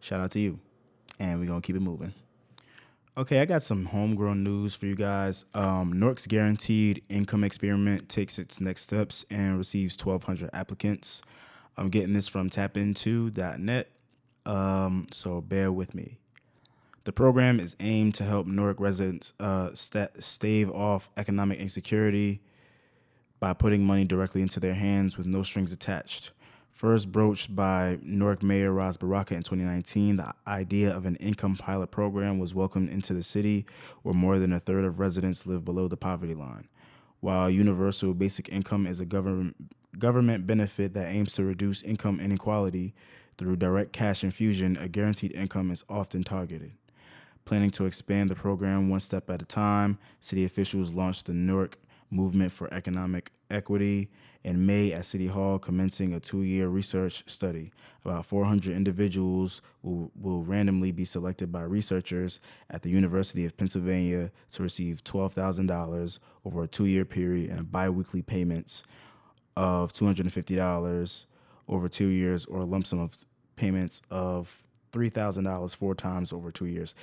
shout 0.00 0.20
out 0.20 0.30
to 0.32 0.40
you. 0.40 0.58
And 1.18 1.40
we're 1.40 1.46
gonna 1.46 1.60
keep 1.60 1.76
it 1.76 1.80
moving. 1.80 2.14
Okay, 3.14 3.40
I 3.40 3.44
got 3.44 3.62
some 3.62 3.86
homegrown 3.86 4.42
news 4.42 4.74
for 4.74 4.86
you 4.86 4.94
guys. 4.94 5.44
Um, 5.52 5.92
Newark's 5.92 6.26
guaranteed 6.26 7.02
income 7.10 7.44
experiment 7.44 8.08
takes 8.08 8.38
its 8.38 8.58
next 8.58 8.84
steps 8.84 9.26
and 9.30 9.58
receives 9.58 10.02
1,200 10.02 10.48
applicants. 10.54 11.20
I'm 11.76 11.88
getting 11.88 12.12
this 12.12 12.28
from 12.28 12.50
tapinto.net, 12.50 13.90
um, 14.44 15.06
so 15.10 15.40
bear 15.40 15.72
with 15.72 15.94
me. 15.94 16.18
The 17.04 17.12
program 17.12 17.58
is 17.58 17.74
aimed 17.80 18.14
to 18.16 18.24
help 18.24 18.46
Newark 18.46 18.78
residents 18.78 19.32
uh, 19.40 19.70
st- 19.74 20.22
stave 20.22 20.70
off 20.70 21.10
economic 21.16 21.58
insecurity 21.58 22.42
by 23.40 23.52
putting 23.54 23.84
money 23.84 24.04
directly 24.04 24.40
into 24.40 24.60
their 24.60 24.74
hands 24.74 25.16
with 25.16 25.26
no 25.26 25.42
strings 25.42 25.72
attached. 25.72 26.30
First 26.70 27.10
broached 27.10 27.54
by 27.56 27.98
Newark 28.02 28.42
Mayor 28.42 28.72
Ras 28.72 28.96
Baraka 28.96 29.34
in 29.34 29.42
2019, 29.42 30.16
the 30.16 30.32
idea 30.46 30.94
of 30.94 31.06
an 31.06 31.16
income 31.16 31.56
pilot 31.56 31.90
program 31.90 32.38
was 32.38 32.54
welcomed 32.54 32.90
into 32.90 33.14
the 33.14 33.22
city, 33.22 33.66
where 34.02 34.14
more 34.14 34.38
than 34.38 34.52
a 34.52 34.60
third 34.60 34.84
of 34.84 35.00
residents 35.00 35.46
live 35.46 35.64
below 35.64 35.88
the 35.88 35.96
poverty 35.96 36.34
line. 36.34 36.68
While 37.20 37.50
universal 37.50 38.14
basic 38.14 38.48
income 38.48 38.86
is 38.86 39.00
a 39.00 39.04
government 39.04 39.56
government 39.98 40.46
benefit 40.46 40.94
that 40.94 41.08
aims 41.08 41.32
to 41.34 41.44
reduce 41.44 41.82
income 41.82 42.20
inequality 42.20 42.94
through 43.38 43.56
direct 43.56 43.92
cash 43.92 44.22
infusion, 44.24 44.76
a 44.76 44.88
guaranteed 44.88 45.32
income 45.32 45.70
is 45.70 45.84
often 45.88 46.22
targeted. 46.22 46.72
Planning 47.44 47.70
to 47.72 47.86
expand 47.86 48.30
the 48.30 48.34
program 48.34 48.88
one 48.88 49.00
step 49.00 49.28
at 49.28 49.42
a 49.42 49.44
time, 49.44 49.98
city 50.20 50.44
officials 50.44 50.92
launched 50.92 51.26
the 51.26 51.34
Newark 51.34 51.76
Movement 52.10 52.52
for 52.52 52.72
Economic 52.72 53.32
Equity 53.50 54.10
in 54.44 54.66
May 54.66 54.92
at 54.92 55.06
City 55.06 55.26
Hall, 55.26 55.58
commencing 55.58 56.12
a 56.12 56.20
two 56.20 56.42
year 56.42 56.68
research 56.68 57.24
study. 57.26 57.72
About 58.04 58.26
400 58.26 58.74
individuals 58.74 59.62
will, 59.82 60.10
will 60.20 60.42
randomly 60.42 60.92
be 60.92 61.04
selected 61.04 61.50
by 61.50 61.62
researchers 61.62 62.38
at 62.70 62.82
the 62.82 62.90
University 62.90 63.44
of 63.44 63.56
Pennsylvania 63.56 64.30
to 64.52 64.62
receive 64.62 65.02
$12,000 65.04 66.18
over 66.44 66.62
a 66.62 66.68
two 66.68 66.86
year 66.86 67.04
period 67.04 67.50
and 67.50 67.70
bi 67.70 67.88
weekly 67.88 68.22
payments 68.22 68.82
of 69.56 69.92
$250 69.92 71.24
over 71.68 71.88
two 71.88 72.08
years 72.08 72.44
or 72.46 72.60
a 72.60 72.64
lump 72.64 72.86
sum 72.86 73.00
of 73.00 73.16
payments 73.56 74.02
of 74.10 74.62
$3,000 74.92 75.74
four 75.74 75.94
times 75.94 76.32
over 76.32 76.50
two 76.50 76.66
years. 76.66 76.94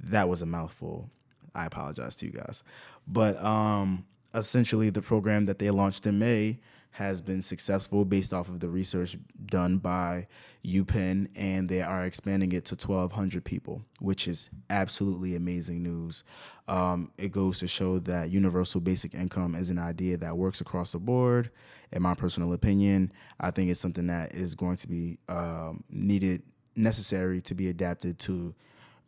That 0.00 0.28
was 0.28 0.42
a 0.42 0.46
mouthful. 0.46 1.10
I 1.54 1.66
apologize 1.66 2.16
to 2.16 2.26
you 2.26 2.32
guys. 2.32 2.62
But 3.06 3.42
um, 3.42 4.06
essentially, 4.34 4.90
the 4.90 5.02
program 5.02 5.46
that 5.46 5.58
they 5.58 5.70
launched 5.70 6.06
in 6.06 6.18
May 6.18 6.60
has 6.92 7.20
been 7.20 7.42
successful 7.42 8.04
based 8.04 8.32
off 8.32 8.48
of 8.48 8.60
the 8.60 8.68
research 8.68 9.16
done 9.46 9.78
by 9.78 10.26
UPenn, 10.64 11.28
and 11.36 11.68
they 11.68 11.80
are 11.80 12.04
expanding 12.04 12.52
it 12.52 12.64
to 12.66 12.74
1,200 12.74 13.44
people, 13.44 13.82
which 14.00 14.26
is 14.26 14.50
absolutely 14.68 15.36
amazing 15.36 15.82
news. 15.82 16.24
Um, 16.66 17.12
it 17.16 17.32
goes 17.32 17.60
to 17.60 17.68
show 17.68 17.98
that 18.00 18.30
universal 18.30 18.80
basic 18.80 19.14
income 19.14 19.54
is 19.54 19.70
an 19.70 19.78
idea 19.78 20.16
that 20.16 20.36
works 20.36 20.60
across 20.60 20.90
the 20.90 20.98
board. 20.98 21.50
In 21.92 22.02
my 22.02 22.14
personal 22.14 22.52
opinion, 22.52 23.12
I 23.40 23.50
think 23.50 23.70
it's 23.70 23.80
something 23.80 24.06
that 24.08 24.34
is 24.34 24.54
going 24.54 24.76
to 24.76 24.88
be 24.88 25.18
um, 25.28 25.84
needed, 25.90 26.42
necessary 26.76 27.40
to 27.42 27.54
be 27.54 27.68
adapted 27.68 28.18
to 28.20 28.54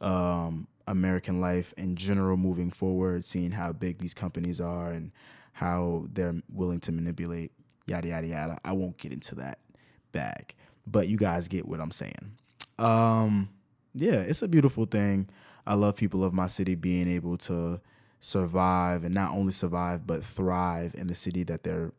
um, 0.01 0.67
American 0.87 1.41
life 1.41 1.75
in 1.77 1.97
general 1.97 2.37
moving 2.37 2.71
forward, 2.71 3.25
seeing 3.25 3.53
how 3.53 3.73
big 3.73 3.99
these 3.99 4.15
companies 4.15 4.61
are 4.61 4.91
and 4.91 5.13
how 5.53 6.07
they're 6.13 6.37
willing 6.53 6.81
to 6.81 6.93
manipulate 6.93 7.53
yada 7.87 8.09
yada 8.09 8.27
yada. 8.27 8.59
I 8.65 8.73
won't 8.73 8.97
get 8.99 9.13
into 9.13 9.35
that 9.37 9.59
bag, 10.13 10.55
but 10.87 11.09
you 11.09 11.17
guys 11.17 11.49
get 11.49 11.67
what 11.67 11.81
I'm 11.81 11.91
saying. 11.91 12.37
Um, 12.79 13.51
yeah, 13.95 14.21
it's 14.21 14.43
a 14.43 14.49
beautiful 14.49 14.87
thing. 14.87 15.29
I 15.67 15.75
love 15.75 15.97
people 15.97 16.25
of 16.25 16.33
my 16.33 16.47
city 16.47 16.75
being 16.75 17.09
able 17.09 17.37
to 17.39 17.81
survive 18.21 19.05
and 19.05 19.15
not 19.15 19.33
only 19.33 19.53
survive 19.53 20.07
but 20.07 20.23
thrive 20.23 20.95
in 20.95 21.07
the 21.07 21.15
city 21.15 21.43
that 21.45 21.63
they're 21.63 21.93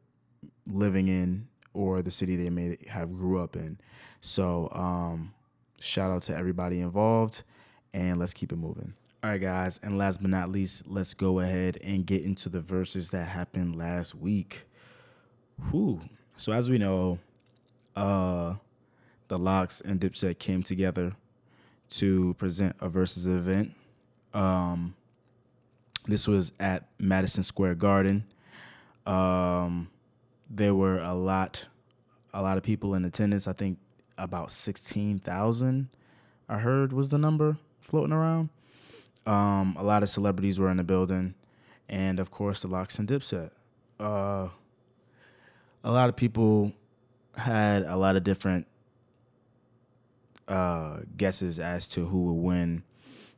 living 0.67 1.07
in 1.07 1.47
or 1.73 2.01
the 2.01 2.11
city 2.11 2.35
they 2.35 2.49
may 2.49 2.77
have 2.89 3.13
grew 3.13 3.41
up 3.41 3.55
in. 3.55 3.77
So, 4.19 4.69
um, 4.73 5.33
shout 5.79 6.11
out 6.11 6.21
to 6.23 6.35
everybody 6.35 6.79
involved 6.79 7.43
and 7.93 8.19
let's 8.19 8.33
keep 8.33 8.51
it 8.51 8.57
moving. 8.57 8.93
All 9.23 9.29
right, 9.29 9.41
guys, 9.41 9.79
and 9.83 9.97
last 9.97 10.21
but 10.21 10.31
not 10.31 10.49
least, 10.49 10.83
let's 10.87 11.13
go 11.13 11.39
ahead 11.39 11.77
and 11.83 12.05
get 12.05 12.23
into 12.23 12.49
the 12.49 12.59
verses 12.59 13.09
that 13.09 13.27
happened 13.27 13.75
last 13.75 14.15
week. 14.15 14.65
Whew. 15.69 16.01
So 16.37 16.51
as 16.51 16.69
we 16.69 16.79
know, 16.79 17.19
uh, 17.95 18.55
the 19.27 19.37
LOX 19.37 19.79
and 19.79 19.99
Dipset 19.99 20.39
came 20.39 20.63
together 20.63 21.15
to 21.91 22.33
present 22.35 22.75
a 22.79 22.89
versus 22.89 23.27
event. 23.27 23.73
Um, 24.33 24.95
this 26.07 26.27
was 26.27 26.51
at 26.59 26.87
Madison 26.97 27.43
Square 27.43 27.75
Garden. 27.75 28.23
Um, 29.05 29.89
there 30.53 30.75
were 30.75 30.99
a 30.99 31.13
lot, 31.13 31.67
a 32.33 32.41
lot 32.41 32.57
of 32.57 32.63
people 32.63 32.93
in 32.93 33.05
attendance. 33.05 33.47
I 33.47 33.53
think 33.53 33.79
about 34.17 34.51
sixteen 34.51 35.19
thousand. 35.19 35.89
I 36.49 36.57
heard 36.57 36.91
was 36.91 37.09
the 37.09 37.17
number 37.17 37.57
floating 37.79 38.11
around. 38.11 38.49
Um, 39.25 39.75
a 39.79 39.83
lot 39.83 40.03
of 40.03 40.09
celebrities 40.09 40.59
were 40.59 40.69
in 40.69 40.77
the 40.77 40.83
building, 40.83 41.35
and 41.87 42.19
of 42.19 42.31
course 42.31 42.61
the 42.61 42.67
LOX 42.67 42.99
and 42.99 43.07
Dipset. 43.07 43.51
Uh, 43.99 44.49
a 45.83 45.91
lot 45.91 46.09
of 46.09 46.15
people 46.15 46.73
had 47.37 47.83
a 47.83 47.95
lot 47.95 48.15
of 48.15 48.23
different 48.23 48.67
uh, 50.47 50.97
guesses 51.15 51.59
as 51.59 51.87
to 51.87 52.05
who 52.05 52.33
would 52.33 52.41
win 52.41 52.83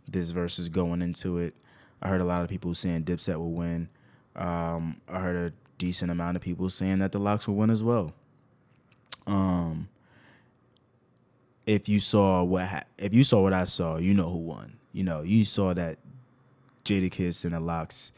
this 0.08 0.32
versus 0.32 0.70
going 0.70 1.02
into 1.02 1.38
it. 1.38 1.54
I 2.02 2.08
heard 2.08 2.22
a 2.22 2.26
lot 2.26 2.42
of 2.42 2.50
people 2.50 2.74
saying 2.74 3.04
Dipset 3.04 3.38
will 3.38 3.54
win. 3.54 3.90
Um, 4.36 5.02
I 5.08 5.20
heard 5.20 5.36
a 5.36 5.63
decent 5.78 6.12
amount 6.12 6.36
of 6.38 6.44
people 6.44 6.70
saying 6.70 7.00
that 7.00 7.12
the 7.12 7.20
LOX 7.20 7.48
will 7.48 7.56
win 7.56 7.70
as 7.70 7.84
well. 7.84 8.14
Um, 9.26 9.90
if 11.66 11.88
you 11.88 12.00
saw 12.00 12.44
what 12.44 12.68
ha- 12.68 12.84
if 12.98 13.14
you 13.14 13.24
saw 13.24 13.42
what 13.42 13.54
I 13.54 13.64
saw, 13.66 13.98
you 13.98 14.14
know 14.14 14.30
who 14.30 14.40
won. 14.40 14.78
You 14.92 15.04
know, 15.04 15.22
you 15.22 15.46
saw 15.46 15.74
that 15.74 15.98
Jadakiss 16.86 17.46
and 17.46 17.54
the 17.54 17.60
LOX 17.60 18.12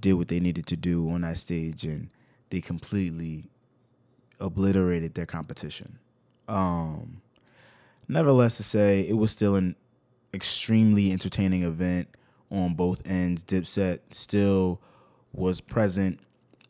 did 0.00 0.14
what 0.14 0.28
they 0.28 0.40
needed 0.40 0.66
to 0.66 0.76
do 0.76 1.08
on 1.10 1.22
that 1.22 1.38
stage, 1.38 1.84
and 1.84 2.10
they 2.50 2.60
completely 2.60 3.44
obliterated 4.38 5.14
their 5.14 5.26
competition. 5.26 5.98
Um, 6.46 7.20
nevertheless, 8.06 8.56
to 8.58 8.62
say 8.62 9.00
it 9.08 9.16
was 9.16 9.30
still 9.30 9.54
an 9.56 9.74
extremely 10.32 11.10
entertaining 11.12 11.62
event. 11.62 12.08
on 12.50 12.74
both 12.74 13.02
ends. 13.06 13.44
Dipset 13.44 14.00
still 14.10 14.80
was 15.32 15.60
present 15.60 16.20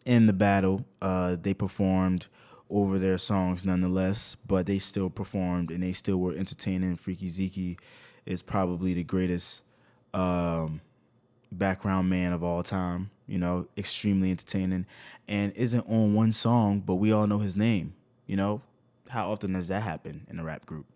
in 0.08 0.26
the 0.26 0.32
battle. 0.32 0.86
Uh, 1.02 1.36
they 1.40 1.52
performed 1.52 2.26
over 2.70 2.98
their 2.98 3.18
songs 3.18 3.64
nonetheless, 3.64 4.36
but 4.46 4.66
they 4.66 4.78
still 4.78 5.10
performed 5.10 5.70
and 5.70 5.82
they 5.82 5.92
still 5.92 6.16
were 6.16 6.34
entertaining. 6.34 6.96
Freaky 6.96 7.28
Zeke 7.28 7.78
is 8.24 8.42
probably 8.42 8.94
the 8.94 9.04
greatest 9.04 9.62
um, 10.14 10.80
background 11.52 12.08
man 12.08 12.32
of 12.32 12.42
all 12.42 12.62
time. 12.62 13.10
You 13.26 13.38
know, 13.38 13.68
extremely 13.76 14.30
entertaining, 14.30 14.86
and 15.28 15.52
isn't 15.52 15.86
on 15.86 16.14
one 16.14 16.32
song, 16.32 16.80
but 16.80 16.94
we 16.94 17.12
all 17.12 17.26
know 17.26 17.40
his 17.40 17.56
name. 17.56 17.92
You 18.26 18.36
know, 18.36 18.62
how 19.10 19.30
often 19.30 19.52
does 19.52 19.68
that 19.68 19.82
happen 19.82 20.26
in 20.30 20.38
a 20.38 20.44
rap 20.44 20.64
group? 20.64 20.86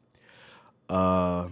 Uh, 0.88 1.48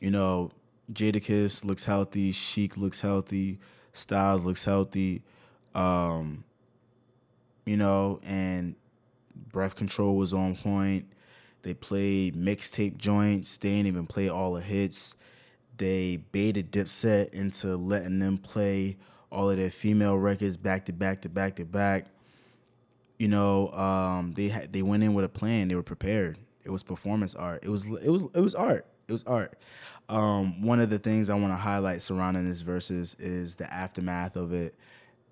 you 0.00 0.10
know, 0.10 0.50
Jadakiss 0.90 1.62
looks 1.62 1.84
healthy, 1.84 2.32
Sheek 2.32 2.78
looks 2.78 3.02
healthy, 3.02 3.58
Styles 3.92 4.46
looks 4.46 4.64
healthy. 4.64 5.22
Um, 5.74 6.44
you 7.64 7.76
know, 7.76 8.20
and 8.22 8.74
breath 9.34 9.76
control 9.76 10.16
was 10.16 10.32
on 10.32 10.56
point. 10.56 11.06
They 11.62 11.74
played 11.74 12.34
mixtape 12.34 12.96
joints. 12.96 13.58
They 13.58 13.70
didn't 13.70 13.86
even 13.86 14.06
play 14.06 14.28
all 14.28 14.54
the 14.54 14.60
hits. 14.60 15.14
They 15.76 16.16
baited 16.16 16.72
Dipset 16.72 17.30
into 17.30 17.76
letting 17.76 18.18
them 18.18 18.38
play 18.38 18.96
all 19.30 19.48
of 19.50 19.56
their 19.56 19.70
female 19.70 20.16
records 20.16 20.56
back 20.56 20.86
to 20.86 20.92
back 20.92 21.22
to 21.22 21.28
back 21.28 21.56
to 21.56 21.64
back. 21.64 22.06
You 23.18 23.28
know, 23.28 23.70
um, 23.72 24.32
they 24.34 24.48
had 24.48 24.72
they 24.72 24.82
went 24.82 25.02
in 25.02 25.14
with 25.14 25.24
a 25.24 25.28
plan. 25.28 25.68
They 25.68 25.74
were 25.74 25.82
prepared. 25.82 26.38
It 26.64 26.70
was 26.70 26.82
performance 26.82 27.34
art. 27.34 27.60
It 27.62 27.68
was 27.68 27.84
it 27.84 28.08
was 28.10 28.24
it 28.34 28.40
was 28.40 28.54
art. 28.54 28.86
It 29.08 29.12
was 29.12 29.24
art. 29.24 29.58
Um, 30.08 30.62
one 30.62 30.80
of 30.80 30.90
the 30.90 30.98
things 30.98 31.30
I 31.30 31.34
want 31.34 31.52
to 31.52 31.56
highlight 31.56 32.02
surrounding 32.02 32.44
this 32.44 32.62
verses 32.62 33.14
is 33.18 33.56
the 33.56 33.72
aftermath 33.72 34.36
of 34.36 34.52
it, 34.52 34.74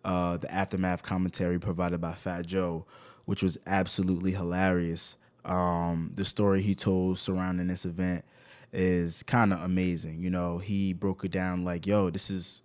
uh, 0.05 0.37
the 0.37 0.53
aftermath 0.53 1.03
commentary 1.03 1.59
provided 1.59 2.01
by 2.01 2.15
Fat 2.15 2.47
Joe, 2.47 2.87
which 3.25 3.43
was 3.43 3.59
absolutely 3.67 4.33
hilarious. 4.33 5.17
Um, 5.45 6.13
the 6.15 6.25
story 6.25 6.63
he 6.63 6.75
told 6.75 7.19
surrounding 7.19 7.69
this 7.69 7.85
event 7.85 8.25
is 8.73 9.23
kind 9.23 9.53
of 9.53 9.61
amazing. 9.61 10.23
You 10.23 10.31
know, 10.31 10.59
he 10.59 10.93
broke 10.93 11.25
it 11.25 11.31
down 11.31 11.65
like, 11.65 11.87
yo, 11.87 12.11
this 12.11 12.31
is 12.31 12.63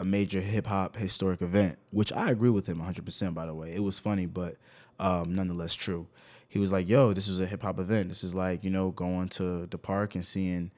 a 0.00 0.04
major 0.04 0.40
hip 0.40 0.66
hop 0.66 0.96
historic 0.96 1.42
event, 1.42 1.78
which 1.90 2.12
I 2.12 2.30
agree 2.30 2.50
with 2.50 2.66
him 2.66 2.80
100%, 2.80 3.34
by 3.34 3.46
the 3.46 3.54
way. 3.54 3.74
It 3.74 3.82
was 3.82 3.98
funny, 3.98 4.26
but 4.26 4.56
um, 4.98 5.34
nonetheless 5.34 5.74
true. 5.74 6.06
He 6.48 6.58
was 6.58 6.72
like, 6.72 6.88
yo, 6.88 7.12
this 7.12 7.28
is 7.28 7.40
a 7.40 7.46
hip 7.46 7.62
hop 7.62 7.78
event. 7.78 8.08
This 8.08 8.24
is 8.24 8.34
like, 8.34 8.64
you 8.64 8.70
know, 8.70 8.90
going 8.90 9.28
to 9.30 9.66
the 9.66 9.78
park 9.78 10.14
and 10.14 10.24
seeing 10.24 10.70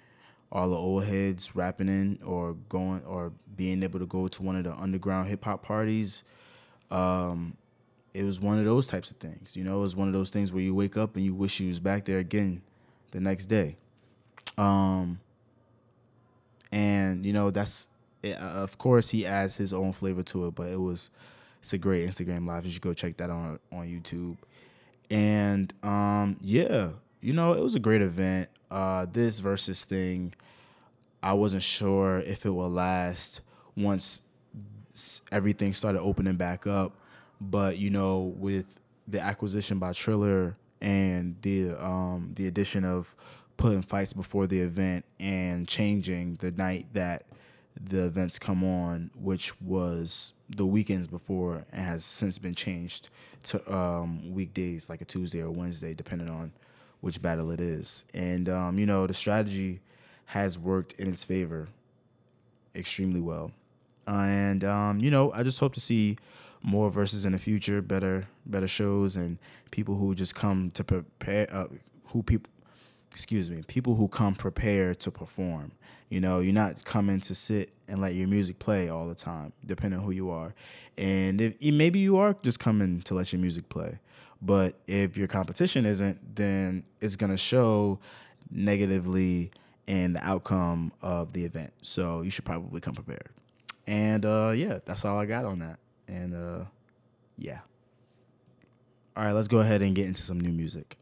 all 0.52 0.68
the 0.68 0.76
old 0.76 1.04
heads 1.04 1.54
rapping 1.54 1.88
in 1.88 2.18
or 2.24 2.54
going 2.68 3.02
or 3.04 3.32
being 3.56 3.82
able 3.82 3.98
to 4.00 4.06
go 4.06 4.28
to 4.28 4.42
one 4.42 4.56
of 4.56 4.64
the 4.64 4.74
underground 4.74 5.28
hip 5.28 5.44
hop 5.44 5.62
parties. 5.62 6.24
Um, 6.90 7.56
it 8.12 8.24
was 8.24 8.40
one 8.40 8.58
of 8.58 8.64
those 8.64 8.88
types 8.88 9.10
of 9.10 9.18
things. 9.18 9.56
You 9.56 9.62
know, 9.62 9.78
it 9.78 9.82
was 9.82 9.94
one 9.94 10.08
of 10.08 10.14
those 10.14 10.30
things 10.30 10.52
where 10.52 10.62
you 10.62 10.74
wake 10.74 10.96
up 10.96 11.14
and 11.14 11.24
you 11.24 11.34
wish 11.34 11.60
you 11.60 11.68
was 11.68 11.78
back 11.78 12.04
there 12.04 12.18
again 12.18 12.62
the 13.12 13.20
next 13.20 13.46
day. 13.46 13.76
Um, 14.58 15.20
and 16.72 17.24
you 17.24 17.32
know 17.32 17.50
that's 17.50 17.88
it, 18.22 18.36
uh, 18.36 18.44
of 18.44 18.78
course 18.78 19.10
he 19.10 19.26
adds 19.26 19.56
his 19.56 19.72
own 19.72 19.92
flavor 19.92 20.22
to 20.24 20.46
it, 20.46 20.54
but 20.54 20.68
it 20.68 20.80
was 20.80 21.10
it's 21.60 21.72
a 21.72 21.78
great 21.78 22.08
Instagram 22.08 22.46
live. 22.46 22.64
You 22.64 22.72
should 22.72 22.82
go 22.82 22.94
check 22.94 23.16
that 23.18 23.30
on 23.30 23.58
on 23.72 23.86
YouTube. 23.86 24.36
And 25.10 25.72
um, 25.82 26.36
yeah, 26.40 26.90
you 27.20 27.32
know 27.32 27.52
it 27.52 27.62
was 27.62 27.74
a 27.74 27.80
great 27.80 28.02
event. 28.02 28.48
Uh, 28.70 29.06
this 29.10 29.40
versus 29.40 29.84
thing, 29.84 30.34
I 31.22 31.32
wasn't 31.32 31.62
sure 31.62 32.18
if 32.20 32.46
it 32.46 32.50
will 32.50 32.70
last 32.70 33.40
once 33.76 34.22
everything 35.32 35.72
started 35.72 36.00
opening 36.00 36.36
back 36.36 36.66
up. 36.66 36.92
But 37.40 37.78
you 37.78 37.90
know, 37.90 38.34
with 38.36 38.66
the 39.08 39.20
acquisition 39.20 39.78
by 39.78 39.92
Triller 39.92 40.56
and 40.80 41.36
the 41.42 41.72
um, 41.82 42.32
the 42.36 42.46
addition 42.46 42.84
of 42.84 43.14
putting 43.56 43.82
fights 43.82 44.12
before 44.12 44.46
the 44.46 44.60
event 44.60 45.04
and 45.18 45.68
changing 45.68 46.36
the 46.36 46.50
night 46.50 46.86
that 46.94 47.24
the 47.78 48.04
events 48.04 48.38
come 48.38 48.64
on, 48.64 49.10
which 49.14 49.58
was 49.60 50.32
the 50.48 50.66
weekends 50.66 51.06
before 51.06 51.64
and 51.72 51.82
has 51.82 52.04
since 52.04 52.38
been 52.38 52.54
changed 52.54 53.08
to 53.42 53.74
um, 53.74 54.32
weekdays, 54.32 54.88
like 54.88 55.00
a 55.00 55.04
Tuesday 55.04 55.40
or 55.40 55.50
Wednesday, 55.50 55.94
depending 55.94 56.28
on 56.28 56.52
which 57.00 57.22
battle 57.22 57.50
it 57.50 57.60
is. 57.60 58.04
And 58.14 58.48
um, 58.48 58.78
you 58.78 58.86
know, 58.86 59.06
the 59.06 59.14
strategy 59.14 59.80
has 60.26 60.58
worked 60.58 60.92
in 60.94 61.08
its 61.08 61.24
favor 61.24 61.68
extremely 62.74 63.20
well. 63.20 63.52
and 64.06 64.64
um, 64.64 65.00
you 65.00 65.10
know, 65.10 65.32
I 65.32 65.42
just 65.42 65.60
hope 65.60 65.74
to 65.74 65.80
see 65.80 66.16
more 66.62 66.90
verses 66.90 67.24
in 67.24 67.32
the 67.32 67.38
future, 67.38 67.80
better 67.80 68.28
better 68.46 68.68
shows, 68.68 69.16
and 69.16 69.38
people 69.70 69.96
who 69.96 70.14
just 70.14 70.34
come 70.34 70.70
to 70.72 70.84
prepare. 70.84 71.48
Uh, 71.52 71.66
who 72.10 72.22
people, 72.22 72.50
excuse 73.10 73.48
me, 73.48 73.62
people 73.66 73.94
who 73.94 74.08
come 74.08 74.34
prepared 74.34 74.98
to 75.00 75.10
perform. 75.10 75.72
You 76.08 76.20
know, 76.20 76.40
you're 76.40 76.52
not 76.52 76.84
coming 76.84 77.20
to 77.20 77.34
sit 77.34 77.70
and 77.86 78.00
let 78.00 78.14
your 78.14 78.26
music 78.26 78.58
play 78.58 78.88
all 78.88 79.06
the 79.06 79.14
time, 79.14 79.52
depending 79.64 80.00
on 80.00 80.04
who 80.04 80.10
you 80.10 80.30
are. 80.30 80.54
And 80.98 81.40
if 81.40 81.54
maybe 81.60 82.00
you 82.00 82.18
are 82.18 82.34
just 82.42 82.58
coming 82.58 83.00
to 83.02 83.14
let 83.14 83.32
your 83.32 83.40
music 83.40 83.68
play, 83.68 84.00
but 84.42 84.74
if 84.86 85.16
your 85.16 85.28
competition 85.28 85.86
isn't, 85.86 86.36
then 86.36 86.84
it's 87.00 87.16
gonna 87.16 87.36
show 87.36 87.98
negatively 88.50 89.50
in 89.86 90.12
the 90.12 90.24
outcome 90.24 90.92
of 91.02 91.32
the 91.32 91.44
event. 91.44 91.72
So 91.82 92.22
you 92.22 92.30
should 92.30 92.44
probably 92.44 92.80
come 92.80 92.94
prepared. 92.94 93.30
And 93.86 94.24
uh, 94.24 94.52
yeah, 94.54 94.78
that's 94.84 95.04
all 95.04 95.18
I 95.18 95.26
got 95.26 95.44
on 95.44 95.58
that. 95.60 95.78
And 96.06 96.34
uh, 96.34 96.64
yeah. 97.36 97.60
All 99.16 99.24
right, 99.24 99.32
let's 99.32 99.48
go 99.48 99.58
ahead 99.58 99.82
and 99.82 99.94
get 99.94 100.06
into 100.06 100.22
some 100.22 100.40
new 100.40 100.52
music. 100.52 100.96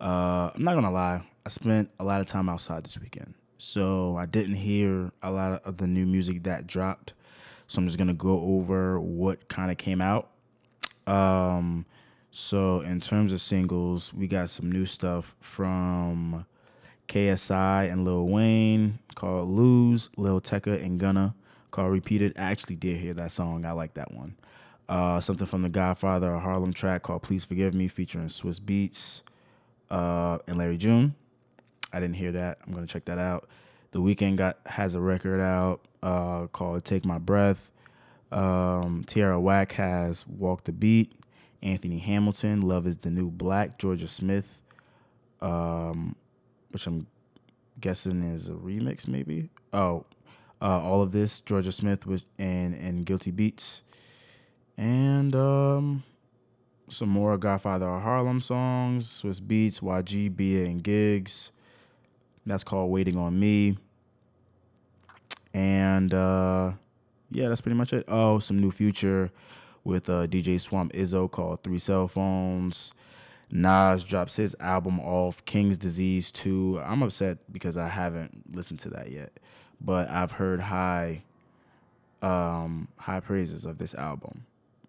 Uh, 0.00 0.50
I'm 0.54 0.64
not 0.64 0.74
gonna 0.74 0.90
lie, 0.90 1.22
I 1.46 1.48
spent 1.48 1.90
a 2.00 2.04
lot 2.04 2.20
of 2.20 2.26
time 2.26 2.48
outside 2.48 2.84
this 2.84 2.98
weekend, 2.98 3.34
so 3.58 4.16
I 4.16 4.26
didn't 4.26 4.54
hear 4.54 5.12
a 5.22 5.30
lot 5.30 5.62
of 5.64 5.76
the 5.76 5.86
new 5.86 6.06
music 6.06 6.42
that 6.44 6.66
dropped. 6.66 7.12
So 7.66 7.78
I'm 7.78 7.86
just 7.86 7.98
gonna 7.98 8.14
go 8.14 8.40
over 8.40 8.98
what 8.98 9.48
kind 9.48 9.70
of 9.70 9.76
came 9.76 10.00
out. 10.00 10.30
Um, 11.06 11.86
so 12.34 12.80
in 12.80 13.00
terms 13.00 13.34
of 13.34 13.42
singles, 13.42 14.12
we 14.14 14.26
got 14.26 14.48
some 14.48 14.72
new 14.72 14.86
stuff 14.86 15.36
from 15.38 16.46
KSI 17.06 17.92
and 17.92 18.06
Lil 18.06 18.26
Wayne 18.26 19.00
called 19.14 19.50
"Lose," 19.50 20.08
Lil 20.16 20.40
Tecca 20.40 20.82
and 20.82 20.98
Gunna 20.98 21.34
called 21.70 21.92
"Repeated." 21.92 22.32
I 22.38 22.50
actually 22.50 22.76
did 22.76 22.96
hear 22.96 23.12
that 23.12 23.32
song. 23.32 23.66
I 23.66 23.72
like 23.72 23.92
that 23.94 24.14
one. 24.14 24.36
Uh, 24.88 25.20
something 25.20 25.46
from 25.46 25.60
the 25.60 25.68
Godfather, 25.68 26.32
a 26.32 26.40
Harlem 26.40 26.72
track 26.72 27.02
called 27.02 27.22
"Please 27.22 27.44
Forgive 27.44 27.74
Me," 27.74 27.86
featuring 27.86 28.28
Swizz 28.28 28.60
Beatz 28.60 29.20
uh, 29.90 30.38
and 30.48 30.56
Larry 30.56 30.78
June. 30.78 31.14
I 31.92 32.00
didn't 32.00 32.16
hear 32.16 32.32
that. 32.32 32.60
I'm 32.66 32.72
gonna 32.72 32.86
check 32.86 33.04
that 33.04 33.18
out. 33.18 33.46
The 33.90 34.00
Weeknd 34.00 34.36
got 34.36 34.56
has 34.64 34.94
a 34.94 35.00
record 35.02 35.38
out 35.38 35.82
uh, 36.02 36.46
called 36.46 36.82
"Take 36.86 37.04
My 37.04 37.18
Breath." 37.18 37.68
Um, 38.30 39.04
Tierra 39.06 39.38
Whack 39.38 39.72
has 39.72 40.26
"Walk 40.26 40.64
the 40.64 40.72
Beat." 40.72 41.12
Anthony 41.62 41.98
Hamilton, 41.98 42.62
"Love 42.62 42.86
Is 42.86 42.96
the 42.96 43.10
New 43.10 43.30
Black." 43.30 43.78
Jorja 43.78 44.08
Smith, 44.08 44.60
um, 45.40 46.16
which 46.70 46.86
I'm 46.86 47.06
guessing 47.80 48.22
is 48.22 48.48
a 48.48 48.52
remix, 48.52 49.06
maybe. 49.06 49.50
Oh, 49.72 50.04
uh, 50.60 50.80
all 50.80 51.02
of 51.02 51.12
this 51.12 51.40
Jorja 51.40 51.72
Smith 51.72 52.06
with 52.06 52.24
and 52.38 52.74
and 52.74 53.06
GuiltyBeatz, 53.06 53.82
and 54.76 55.34
um, 55.34 56.02
some 56.88 57.08
more 57.08 57.38
Godfather 57.38 57.88
of 57.88 58.02
Harlem 58.02 58.40
songs, 58.40 59.08
Swizz 59.08 59.40
Beatz, 59.40 59.80
YG, 59.80 60.34
Bia, 60.34 60.66
and 60.66 60.82
Giggs. 60.82 61.52
That's 62.44 62.64
called 62.64 62.90
Waiting 62.90 63.16
on 63.16 63.38
Me. 63.38 63.78
And 65.54 66.12
uh, 66.12 66.72
yeah, 67.30 67.48
that's 67.48 67.60
pretty 67.60 67.76
much 67.76 67.92
it. 67.92 68.04
Oh, 68.08 68.38
some 68.38 68.58
new 68.58 68.70
future 68.70 69.30
with 69.84 70.08
uh, 70.08 70.26
DJ 70.26 70.60
Swamp 70.60 70.92
Izzo 70.92 71.30
called 71.30 71.62
Three 71.62 71.78
Cell 71.78 72.08
Phones. 72.08 72.92
Nas 73.50 74.02
drops 74.02 74.36
his 74.36 74.56
album 74.60 74.98
off, 74.98 75.44
King's 75.44 75.76
Disease 75.76 76.30
2. 76.32 76.80
I'm 76.84 77.02
upset 77.02 77.38
because 77.52 77.76
I 77.76 77.88
haven't 77.88 78.56
listened 78.56 78.80
to 78.80 78.90
that 78.90 79.10
yet, 79.10 79.38
but 79.80 80.08
I've 80.08 80.32
heard 80.32 80.60
high 80.60 81.22
um 82.22 82.88
high 82.96 83.20
praises 83.20 83.64
of 83.64 83.78
this 83.78 83.94
album. 83.94 84.46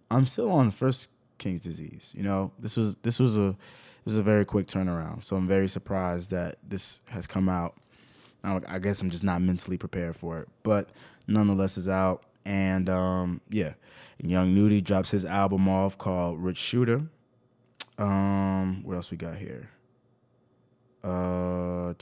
I'm 0.10 0.28
still 0.28 0.52
on 0.52 0.72
first 0.72 1.10
King's 1.40 1.60
disease. 1.60 2.14
You 2.16 2.24
know, 2.24 2.52
this 2.60 2.78
was 2.78 2.96
this 2.98 3.20
was 3.20 3.38
a 3.38 3.48
it 3.48 4.06
was 4.06 4.18
a 4.18 4.24
very 4.24 4.46
quick 4.46 4.68
turnaround. 4.68 5.24
So 5.24 5.36
I'm 5.36 5.48
very 5.48 5.68
surprised 5.68 6.30
that 6.32 6.58
this 6.68 7.02
has 7.10 7.28
come 7.28 7.50
out. 7.50 7.76
I 8.44 8.80
guess 8.80 9.02
I'm 9.02 9.10
just 9.10 9.24
not 9.24 9.42
mentally 9.42 9.78
prepared 9.78 10.18
for 10.18 10.40
it, 10.40 10.50
but 10.64 10.90
nonetheless, 11.28 11.78
is 11.78 11.88
out. 11.88 12.24
And 12.46 12.90
um, 12.90 13.42
yeah, 13.50 13.74
Young 14.22 14.54
Nudy 14.54 14.82
drops 14.82 15.12
his 15.12 15.26
album 15.26 15.68
off 15.68 15.98
called 15.98 16.40
Rich 16.40 16.58
Shooter. 16.58 17.04
Um, 17.98 18.84
what 18.84 18.96
else 18.96 19.12
we 19.12 19.18
got 19.18 19.38
here? 19.38 19.70
Uh, 21.04 21.94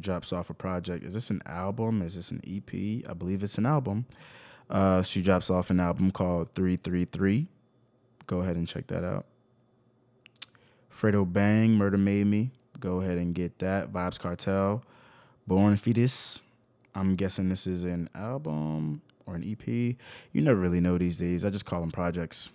drops 0.00 0.32
off 0.32 0.50
a 0.50 0.54
project. 0.54 1.04
Is 1.04 1.14
this 1.14 1.30
an 1.30 1.40
album? 1.46 2.02
Is 2.02 2.16
this 2.16 2.30
an 2.30 2.40
EP? 2.46 3.08
I 3.08 3.14
believe 3.14 3.42
it's 3.42 3.58
an 3.58 3.66
album. 3.66 4.06
Uh, 4.68 5.02
she 5.02 5.22
drops 5.22 5.48
off 5.50 5.70
an 5.70 5.80
album 5.80 6.10
called 6.10 6.50
333. 6.54 7.46
Go 8.26 8.40
ahead 8.40 8.56
and 8.56 8.66
check 8.68 8.86
that 8.88 9.04
out. 9.04 9.26
Fredo 10.94 11.30
Bang, 11.30 11.72
Murder 11.74 11.96
Made 11.96 12.26
Me. 12.26 12.50
Go 12.80 13.00
ahead 13.00 13.18
and 13.18 13.34
get 13.34 13.58
that. 13.60 13.92
Vybz 13.92 14.18
Kartel, 14.18 14.82
Born 15.46 15.76
Fi 15.76 15.92
Dis. 15.92 16.42
I'm 16.98 17.14
guessing 17.14 17.48
this 17.48 17.68
is 17.68 17.84
an 17.84 18.10
album 18.12 19.02
or 19.24 19.36
an 19.36 19.44
EP. 19.48 19.66
You 19.68 20.42
never 20.42 20.58
really 20.58 20.80
know 20.80 20.98
these 20.98 21.16
days. 21.16 21.44
I 21.44 21.50
just 21.50 21.64
call 21.64 21.80
them 21.80 21.92
projects. 21.92 22.50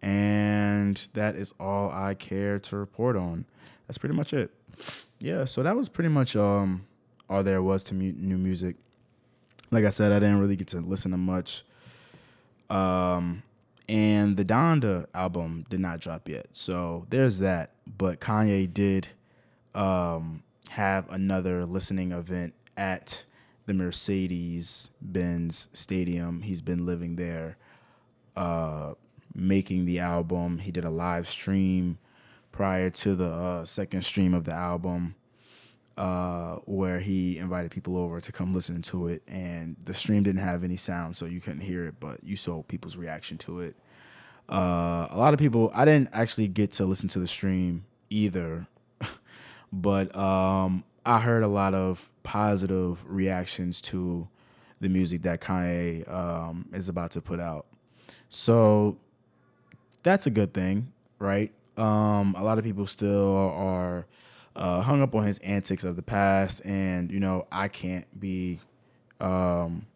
And 0.00 0.96
that 1.14 1.34
is 1.34 1.52
all 1.58 1.90
I 1.90 2.14
care 2.14 2.60
to 2.60 2.76
report 2.76 3.16
on. 3.16 3.46
That's 3.88 3.98
pretty 3.98 4.14
much 4.14 4.32
it. 4.32 4.52
Yeah, 5.18 5.44
so 5.44 5.62
that 5.64 5.74
was 5.74 5.88
pretty 5.88 6.08
much 6.08 6.36
um 6.36 6.86
all 7.28 7.42
there 7.42 7.62
was 7.62 7.82
to 7.84 7.94
mu- 7.94 8.12
new 8.12 8.38
music. 8.38 8.76
Like 9.72 9.84
I 9.84 9.90
said, 9.90 10.12
I 10.12 10.20
didn't 10.20 10.38
really 10.38 10.56
get 10.56 10.68
to 10.68 10.80
listen 10.80 11.10
to 11.10 11.16
much. 11.16 11.64
Um 12.70 13.42
and 13.88 14.36
the 14.36 14.44
Donda 14.44 15.06
album 15.14 15.66
did 15.68 15.80
not 15.80 15.98
drop 16.00 16.28
yet. 16.28 16.48
So 16.52 17.06
there's 17.10 17.40
that. 17.40 17.70
But 17.98 18.20
Kanye 18.20 18.72
did 18.72 19.08
um 19.74 20.44
have 20.68 21.10
another 21.10 21.64
listening 21.66 22.12
event 22.12 22.54
at 22.76 23.24
the 23.66 23.74
Mercedes 23.74 24.90
Benz 25.00 25.68
Stadium. 25.72 26.42
He's 26.42 26.62
been 26.62 26.84
living 26.84 27.16
there, 27.16 27.56
uh, 28.36 28.94
making 29.34 29.86
the 29.86 29.98
album. 30.00 30.58
He 30.58 30.70
did 30.70 30.84
a 30.84 30.90
live 30.90 31.28
stream 31.28 31.98
prior 32.52 32.90
to 32.90 33.14
the 33.14 33.26
uh, 33.28 33.64
second 33.64 34.02
stream 34.02 34.34
of 34.34 34.44
the 34.44 34.52
album, 34.52 35.14
uh, 35.96 36.56
where 36.66 37.00
he 37.00 37.38
invited 37.38 37.70
people 37.70 37.96
over 37.96 38.20
to 38.20 38.32
come 38.32 38.54
listen 38.54 38.82
to 38.82 39.08
it. 39.08 39.22
And 39.26 39.76
the 39.84 39.94
stream 39.94 40.22
didn't 40.22 40.42
have 40.42 40.62
any 40.62 40.76
sound, 40.76 41.16
so 41.16 41.26
you 41.26 41.40
couldn't 41.40 41.62
hear 41.62 41.86
it, 41.86 41.94
but 41.98 42.22
you 42.22 42.36
saw 42.36 42.62
people's 42.62 42.96
reaction 42.96 43.38
to 43.38 43.60
it. 43.60 43.76
Uh, 44.48 45.08
a 45.10 45.16
lot 45.16 45.32
of 45.32 45.40
people, 45.40 45.70
I 45.74 45.84
didn't 45.84 46.10
actually 46.12 46.48
get 46.48 46.70
to 46.72 46.84
listen 46.84 47.08
to 47.10 47.18
the 47.18 47.26
stream 47.26 47.86
either, 48.10 48.66
but 49.72 50.14
um, 50.14 50.84
I 51.06 51.20
heard 51.20 51.42
a 51.42 51.48
lot 51.48 51.74
of 51.74 52.10
positive 52.22 53.04
reactions 53.06 53.80
to 53.82 54.28
the 54.80 54.88
music 54.88 55.22
that 55.22 55.40
Kanye 55.40 56.10
um, 56.12 56.68
is 56.72 56.88
about 56.88 57.10
to 57.12 57.20
put 57.20 57.40
out. 57.40 57.66
So 58.28 58.96
that's 60.02 60.26
a 60.26 60.30
good 60.30 60.54
thing, 60.54 60.92
right? 61.18 61.52
Um, 61.76 62.34
a 62.38 62.42
lot 62.42 62.58
of 62.58 62.64
people 62.64 62.86
still 62.86 63.36
are 63.36 64.06
uh, 64.56 64.80
hung 64.80 65.02
up 65.02 65.14
on 65.14 65.24
his 65.24 65.38
antics 65.40 65.84
of 65.84 65.96
the 65.96 66.02
past, 66.02 66.64
and 66.64 67.10
you 67.10 67.20
know 67.20 67.46
I 67.50 67.68
can't 67.68 68.06
be 68.18 68.60
um, 69.20 69.86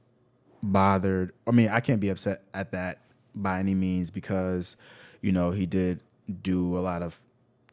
bothered. 0.63 1.33
I 1.47 1.53
mean, 1.53 1.69
I 1.69 1.81
can't 1.81 2.01
be 2.01 2.09
upset 2.09 2.43
at 2.53 2.73
that 2.73 2.99
by 3.35 3.61
any 3.61 3.75
means 3.75 4.11
because 4.11 4.77
you 5.23 5.33
know 5.33 5.53
he 5.53 5.67
did 5.67 6.01
do 6.43 6.77
a 6.77 6.81
lot 6.81 7.03
of 7.03 7.19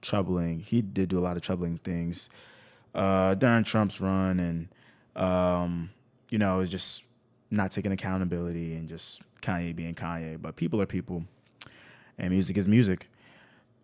troubling. 0.02 0.60
He 0.60 0.82
did 0.82 1.10
do 1.10 1.20
a 1.20 1.22
lot 1.22 1.36
of 1.36 1.42
troubling 1.42 1.80
things 1.80 2.30
uh, 2.96 3.36
during 3.36 3.64
Trump's 3.64 4.02
run, 4.02 4.40
and 4.40 5.22
um, 5.22 5.90
you 6.30 6.38
know, 6.38 6.66
just 6.66 7.04
not 7.52 7.72
taking 7.72 7.92
accountability 7.92 8.74
and 8.74 8.90
just 8.90 9.22
Kanye 9.42 9.76
being 9.76 9.94
Kanye. 9.96 10.42
But 10.42 10.56
people 10.56 10.82
are 10.82 10.86
people, 10.86 11.26
and 12.18 12.32
music 12.32 12.58
is 12.58 12.68
music. 12.68 13.10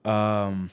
Um, 0.03 0.71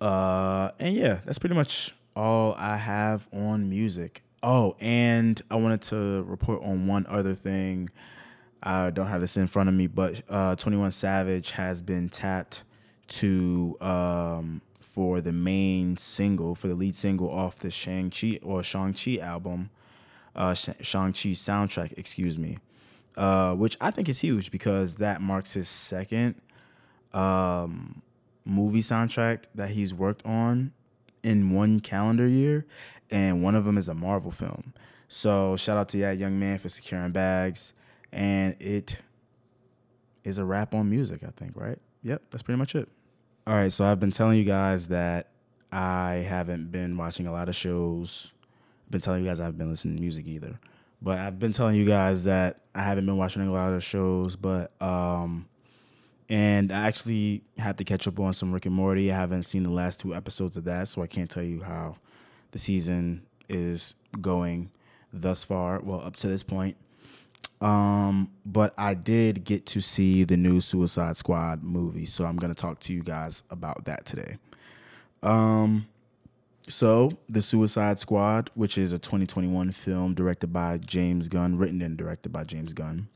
uh, 0.00 0.70
and 0.78 0.94
yeah, 0.94 1.20
that's 1.24 1.38
pretty 1.38 1.54
much 1.54 1.94
all 2.14 2.54
I 2.58 2.76
have 2.76 3.28
on 3.32 3.68
music. 3.68 4.22
Oh, 4.42 4.76
and 4.78 5.40
I 5.50 5.56
wanted 5.56 5.82
to 5.82 6.22
report 6.24 6.62
on 6.62 6.86
one 6.86 7.06
other 7.08 7.32
thing. 7.34 7.88
I 8.62 8.90
don't 8.90 9.06
have 9.06 9.20
this 9.20 9.36
in 9.36 9.46
front 9.46 9.68
of 9.68 9.74
me, 9.74 9.86
but 9.86 10.22
uh, 10.28 10.56
21 10.56 10.90
Savage 10.92 11.52
has 11.52 11.82
been 11.82 12.08
tapped 12.08 12.62
to 13.06 13.76
um, 13.80 14.62
for 14.94 15.20
the 15.20 15.32
main 15.32 15.96
single, 15.96 16.54
for 16.54 16.68
the 16.68 16.74
lead 16.76 16.94
single 16.94 17.28
off 17.28 17.58
the 17.58 17.68
Shang-Chi 17.68 18.38
or 18.44 18.62
Shang-Chi 18.62 19.16
album, 19.16 19.70
uh, 20.36 20.54
Shang-Chi 20.54 21.30
soundtrack, 21.30 21.94
excuse 21.96 22.38
me, 22.38 22.58
uh, 23.16 23.54
which 23.54 23.76
I 23.80 23.90
think 23.90 24.08
is 24.08 24.20
huge 24.20 24.52
because 24.52 24.94
that 24.96 25.20
marks 25.20 25.54
his 25.54 25.68
second 25.68 26.36
um, 27.12 28.02
movie 28.44 28.82
soundtrack 28.82 29.46
that 29.56 29.70
he's 29.70 29.92
worked 29.92 30.24
on 30.24 30.70
in 31.24 31.50
one 31.52 31.80
calendar 31.80 32.28
year, 32.28 32.64
and 33.10 33.42
one 33.42 33.56
of 33.56 33.64
them 33.64 33.76
is 33.76 33.88
a 33.88 33.94
Marvel 33.94 34.30
film. 34.30 34.74
So 35.08 35.56
shout 35.56 35.76
out 35.76 35.88
to 35.88 35.98
that 35.98 36.18
young 36.18 36.38
man 36.38 36.60
for 36.60 36.68
securing 36.68 37.10
bags, 37.10 37.72
and 38.12 38.54
it 38.60 38.98
is 40.22 40.38
a 40.38 40.44
wrap 40.44 40.72
on 40.72 40.88
music, 40.88 41.24
I 41.24 41.30
think, 41.36 41.56
right? 41.56 41.80
Yep, 42.04 42.22
that's 42.30 42.44
pretty 42.44 42.58
much 42.58 42.76
it. 42.76 42.88
All 43.46 43.54
right, 43.54 43.70
so 43.70 43.84
I've 43.84 44.00
been 44.00 44.10
telling 44.10 44.38
you 44.38 44.44
guys 44.44 44.86
that 44.86 45.28
I 45.70 46.24
haven't 46.26 46.72
been 46.72 46.96
watching 46.96 47.26
a 47.26 47.32
lot 47.32 47.50
of 47.50 47.54
shows. 47.54 48.32
I've 48.86 48.92
been 48.92 49.00
telling 49.02 49.22
you 49.22 49.28
guys 49.28 49.38
I 49.38 49.44
haven't 49.44 49.58
been 49.58 49.68
listening 49.68 49.96
to 49.96 50.00
music 50.00 50.26
either. 50.26 50.58
But 51.02 51.18
I've 51.18 51.38
been 51.38 51.52
telling 51.52 51.76
you 51.76 51.84
guys 51.84 52.24
that 52.24 52.60
I 52.74 52.82
haven't 52.82 53.04
been 53.04 53.18
watching 53.18 53.46
a 53.46 53.52
lot 53.52 53.74
of 53.74 53.84
shows, 53.84 54.34
but 54.36 54.72
um 54.80 55.46
and 56.30 56.72
I 56.72 56.86
actually 56.86 57.42
had 57.58 57.76
to 57.76 57.84
catch 57.84 58.08
up 58.08 58.18
on 58.18 58.32
some 58.32 58.50
Rick 58.50 58.64
and 58.64 58.74
Morty. 58.74 59.12
I 59.12 59.16
haven't 59.16 59.42
seen 59.42 59.62
the 59.62 59.70
last 59.70 60.00
two 60.00 60.14
episodes 60.14 60.56
of 60.56 60.64
that, 60.64 60.88
so 60.88 61.02
I 61.02 61.06
can't 61.06 61.28
tell 61.28 61.42
you 61.42 61.62
how 61.64 61.96
the 62.52 62.58
season 62.58 63.26
is 63.50 63.94
going 64.22 64.70
thus 65.12 65.44
far, 65.44 65.80
well 65.80 66.00
up 66.00 66.16
to 66.16 66.28
this 66.28 66.42
point. 66.42 66.78
Um, 67.60 68.30
but 68.44 68.74
I 68.76 68.94
did 68.94 69.44
get 69.44 69.64
to 69.66 69.80
see 69.80 70.24
the 70.24 70.36
new 70.36 70.60
Suicide 70.60 71.16
Squad 71.16 71.62
movie, 71.62 72.06
so 72.06 72.26
I'm 72.26 72.36
gonna 72.36 72.54
talk 72.54 72.80
to 72.80 72.92
you 72.92 73.02
guys 73.02 73.42
about 73.50 73.84
that 73.86 74.04
today. 74.04 74.36
Um, 75.22 75.86
so 76.68 77.16
the 77.28 77.42
Suicide 77.42 77.98
Squad, 77.98 78.50
which 78.54 78.76
is 78.76 78.92
a 78.92 78.98
2021 78.98 79.72
film 79.72 80.14
directed 80.14 80.52
by 80.52 80.78
James 80.78 81.28
Gunn, 81.28 81.56
written 81.56 81.80
and 81.82 81.96
directed 81.96 82.32
by 82.32 82.44
James 82.44 82.72
Gunn, 82.72 83.08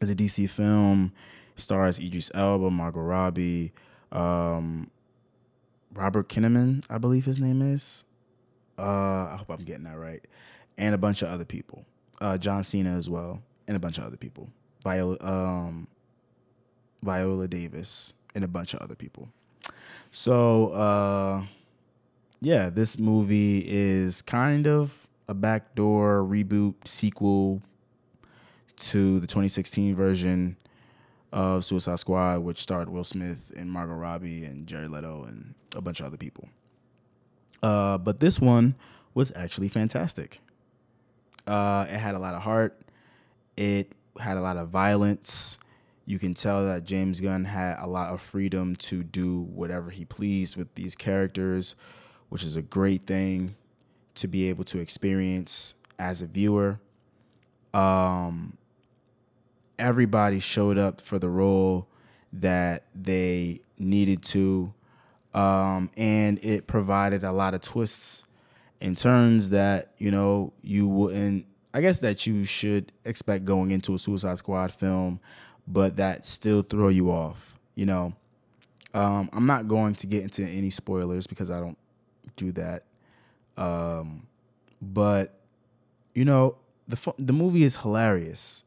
is 0.00 0.10
a 0.10 0.14
DC 0.14 0.48
film. 0.48 1.12
Stars 1.56 1.98
Idris 1.98 2.30
Elba, 2.34 2.70
Margot 2.70 3.00
Robbie, 3.00 3.72
um, 4.12 4.90
Robert 5.92 6.30
Kinnaman, 6.30 6.82
I 6.88 6.96
believe 6.96 7.26
his 7.26 7.38
name 7.38 7.60
is. 7.60 8.04
Uh, 8.78 8.82
I 9.32 9.36
hope 9.38 9.50
I'm 9.50 9.64
getting 9.64 9.84
that 9.84 9.98
right, 9.98 10.24
and 10.78 10.94
a 10.94 10.98
bunch 10.98 11.20
of 11.20 11.28
other 11.28 11.44
people 11.44 11.84
uh, 12.20 12.38
John 12.38 12.64
Cena 12.64 12.96
as 12.96 13.08
well, 13.08 13.42
and 13.66 13.76
a 13.76 13.80
bunch 13.80 13.98
of 13.98 14.04
other 14.04 14.16
people. 14.16 14.48
Viola, 14.82 15.16
um, 15.20 15.86
Viola 17.02 17.48
Davis, 17.48 18.12
and 18.34 18.44
a 18.44 18.48
bunch 18.48 18.74
of 18.74 18.80
other 18.80 18.94
people. 18.94 19.28
So, 20.10 20.72
uh, 20.72 21.44
yeah, 22.40 22.70
this 22.70 22.98
movie 22.98 23.64
is 23.66 24.22
kind 24.22 24.66
of 24.66 25.06
a 25.28 25.34
backdoor 25.34 26.24
reboot 26.24 26.74
sequel 26.86 27.62
to 28.76 29.20
the 29.20 29.26
2016 29.26 29.94
version 29.94 30.56
of 31.32 31.64
Suicide 31.64 31.98
Squad, 31.98 32.40
which 32.40 32.60
starred 32.60 32.88
Will 32.88 33.04
Smith 33.04 33.52
and 33.56 33.70
Margot 33.70 33.94
Robbie 33.94 34.44
and 34.44 34.66
Jared 34.66 34.90
Leto 34.90 35.24
and 35.24 35.54
a 35.76 35.80
bunch 35.80 36.00
of 36.00 36.06
other 36.06 36.16
people. 36.16 36.48
Uh, 37.62 37.98
but 37.98 38.20
this 38.20 38.40
one 38.40 38.74
was 39.14 39.32
actually 39.36 39.68
fantastic. 39.68 40.40
Uh, 41.46 41.86
it 41.88 41.98
had 41.98 42.14
a 42.14 42.18
lot 42.18 42.34
of 42.34 42.42
heart. 42.42 42.80
It 43.56 43.92
had 44.18 44.36
a 44.36 44.40
lot 44.40 44.56
of 44.56 44.68
violence. 44.68 45.58
You 46.06 46.18
can 46.18 46.34
tell 46.34 46.64
that 46.66 46.84
James 46.84 47.20
Gunn 47.20 47.44
had 47.44 47.76
a 47.78 47.86
lot 47.86 48.12
of 48.12 48.20
freedom 48.20 48.74
to 48.76 49.02
do 49.02 49.42
whatever 49.42 49.90
he 49.90 50.04
pleased 50.04 50.56
with 50.56 50.74
these 50.74 50.94
characters, 50.94 51.74
which 52.28 52.42
is 52.42 52.56
a 52.56 52.62
great 52.62 53.06
thing 53.06 53.54
to 54.16 54.26
be 54.26 54.48
able 54.48 54.64
to 54.64 54.80
experience 54.80 55.74
as 55.98 56.20
a 56.20 56.26
viewer. 56.26 56.80
Um, 57.72 58.56
everybody 59.78 60.40
showed 60.40 60.78
up 60.78 61.00
for 61.00 61.18
the 61.18 61.28
role 61.28 61.86
that 62.32 62.84
they 62.94 63.60
needed 63.78 64.22
to, 64.22 64.74
um, 65.32 65.90
and 65.96 66.38
it 66.42 66.66
provided 66.66 67.22
a 67.24 67.32
lot 67.32 67.54
of 67.54 67.60
twists 67.60 68.24
in 68.80 68.94
turns 68.94 69.50
that 69.50 69.92
you 69.98 70.10
know 70.10 70.52
you 70.62 70.88
wouldn't 70.88 71.46
i 71.74 71.80
guess 71.80 72.00
that 72.00 72.26
you 72.26 72.44
should 72.44 72.92
expect 73.04 73.44
going 73.44 73.70
into 73.70 73.94
a 73.94 73.98
suicide 73.98 74.38
squad 74.38 74.72
film 74.72 75.20
but 75.66 75.96
that 75.96 76.26
still 76.26 76.62
throw 76.62 76.88
you 76.88 77.10
off 77.10 77.58
you 77.74 77.86
know? 77.86 78.14
Um, 78.92 79.30
i'm 79.32 79.46
not 79.46 79.68
going 79.68 79.94
to 79.96 80.06
get 80.06 80.22
into 80.22 80.44
any 80.44 80.70
spoilers 80.70 81.26
because 81.26 81.50
i 81.50 81.60
don't 81.60 81.78
do 82.40 82.52
that. 82.52 82.84
Um, 83.56 84.26
but 84.80 85.40
you 86.14 86.24
know 86.24 86.56
the 86.88 87.14
the 87.18 87.32
movie 87.32 87.62
is 87.62 87.76
hilarious 87.76 88.64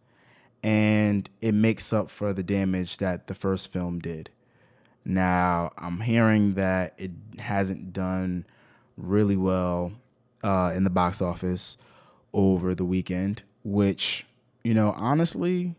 and 0.62 1.30
it 1.42 1.54
makes 1.54 1.92
up 1.92 2.10
for 2.10 2.32
the 2.32 2.44
damage 2.44 2.98
that 2.98 3.28
the 3.28 3.34
first 3.34 3.72
film 3.72 4.00
did. 4.00 4.30
Now, 5.04 5.74
I'm 5.78 6.00
hearing 6.00 6.54
that 6.54 6.94
it 6.98 7.12
hasn't 7.40 7.92
done 7.92 8.46
really 8.96 9.36
well 9.36 9.92
uh, 10.44 10.72
in 10.76 10.84
the 10.84 10.90
box 10.90 11.22
office 11.22 11.78
over 12.34 12.76
the 12.76 12.86
weekend, 12.86 13.44
which, 13.64 14.26
you 14.64 14.74
know, 14.74 14.94
honestly, 14.98 15.76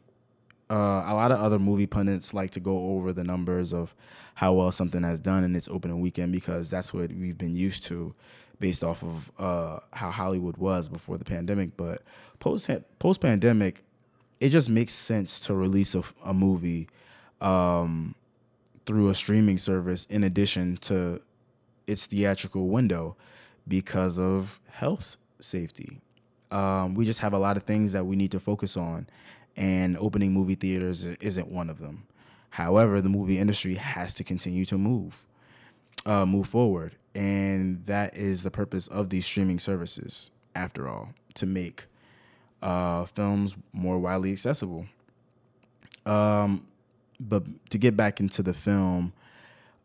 uh, 0.71 1.05
a 1.07 1.15
lot 1.15 1.31
of 1.31 1.39
other 1.41 1.59
movie 1.59 1.87
pundits 1.87 2.33
like 2.33 2.51
to 2.53 2.61
go 2.61 2.97
over 2.97 3.13
the 3.13 3.25
numbers 3.25 3.73
of 3.73 3.95
how 4.37 4.53
well 4.53 4.73
something 4.73 5.03
has 5.03 5.21
done 5.21 5.45
in 5.45 5.55
its 5.55 5.69
opening 5.69 6.01
weekend 6.01 6.33
because 6.33 6.71
that's 6.71 6.93
what 6.93 7.13
we've 7.13 7.39
been 7.39 7.55
used 7.55 7.85
to 7.85 8.15
based 8.59 8.83
off 8.83 9.03
of 9.03 9.31
uh, 9.39 9.81
how 9.93 10.11
Hollywood 10.11 10.57
was 10.57 10.89
before 10.89 11.19
the 11.19 11.25
pandemic. 11.25 11.77
But 11.77 12.03
post 12.41 12.71
post 12.99 13.21
pandemic, 13.21 13.85
it 14.41 14.49
just 14.51 14.71
makes 14.71 14.93
sense 14.93 15.39
to 15.41 15.55
release 15.55 15.95
a, 15.95 16.03
a 16.25 16.33
movie 16.33 16.89
um, 17.41 18.15
through 18.87 19.09
a 19.09 19.15
streaming 19.15 19.59
service 19.59 20.07
in 20.07 20.25
addition 20.25 20.77
to 20.79 21.21
its 21.87 22.07
theatrical 22.07 22.69
window 22.69 23.17
because 23.67 24.19
of 24.19 24.61
health 24.69 25.17
safety. 25.41 26.01
Um, 26.51 26.95
we 26.95 27.05
just 27.05 27.21
have 27.21 27.33
a 27.33 27.39
lot 27.39 27.57
of 27.57 27.65
things 27.65 27.93
that 27.93 28.07
we 28.07 28.17
need 28.17 28.31
to 28.33 28.41
focus 28.41 28.77
on, 28.77 29.07
and 29.57 29.97
opening 29.99 30.33
movie 30.33 30.55
theaters 30.55 31.05
isn't 31.05 31.49
one 31.49 31.71
of 31.71 31.79
them. 31.79 32.07
However, 32.51 33.01
the 33.01 33.09
movie 33.09 33.39
industry 33.39 33.75
has 33.75 34.15
to 34.15 34.25
continue 34.25 34.65
to 34.67 34.79
move, 34.79 35.27
uh, 36.07 36.25
move 36.25 36.47
forward, 36.47 36.97
and 37.15 37.85
that 37.87 38.17
is 38.17 38.43
the 38.43 38.51
purpose 38.51 38.87
of 38.87 39.11
these 39.11 39.27
streaming 39.27 39.59
services. 39.59 40.31
After 40.55 40.89
all, 40.89 41.09
to 41.35 41.47
make 41.47 41.87
uh, 42.63 43.07
films 43.07 43.57
more 43.73 43.99
widely 43.99 44.31
accessible. 44.31 44.87
Um, 46.07 46.67
but 47.19 47.45
to 47.71 47.79
get 47.79 47.97
back 47.97 48.21
into 48.21 48.43
the 48.43 48.53
film, 48.53 49.13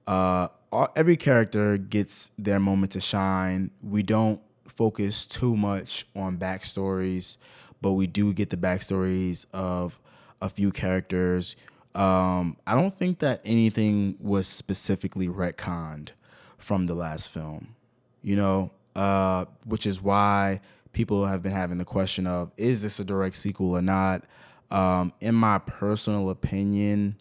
uh, 0.06 0.50
all, 0.72 0.90
every 0.96 1.18
character 1.18 1.78
gets 1.78 2.32
their 2.38 2.60
moment 2.60 2.92
to 2.94 3.02
shine. 3.02 3.72
We 3.82 4.04
don't 4.04 4.42
focus 4.68 5.26
too 5.26 5.58
much 5.58 6.06
on 6.16 6.38
backstories, 6.38 7.38
but 7.82 7.94
we 7.94 8.08
do 8.08 8.34
get 8.34 8.50
the 8.50 8.58
backstories 8.58 9.46
of 9.54 10.00
a 10.42 10.50
few 10.50 10.72
characters. 10.72 11.56
Um, 11.96 12.58
I 12.68 12.76
don't 12.76 12.98
think 12.98 13.20
that 13.20 13.42
anything 13.44 14.16
was 14.20 14.48
specifically 14.48 15.28
retconned 15.28 16.10
from 16.58 16.86
the 16.86 16.94
last 16.94 17.30
film, 17.30 17.76
you 18.22 18.36
know, 18.36 18.72
uh, 18.96 19.46
which 19.66 19.86
is 19.86 20.02
why 20.02 20.62
people 20.94 21.26
have 21.26 21.42
been 21.42 21.52
having 21.52 21.78
the 21.78 21.86
question 21.86 22.28
of 22.28 22.52
is 22.58 22.82
this 22.82 23.00
a 23.00 23.04
direct 23.04 23.36
sequel 23.36 23.72
or 23.72 23.82
not? 23.82 24.24
Um, 24.72 25.14
in 25.20 25.36
my 25.36 25.58
personal 25.58 26.30
opinion, 26.30 27.16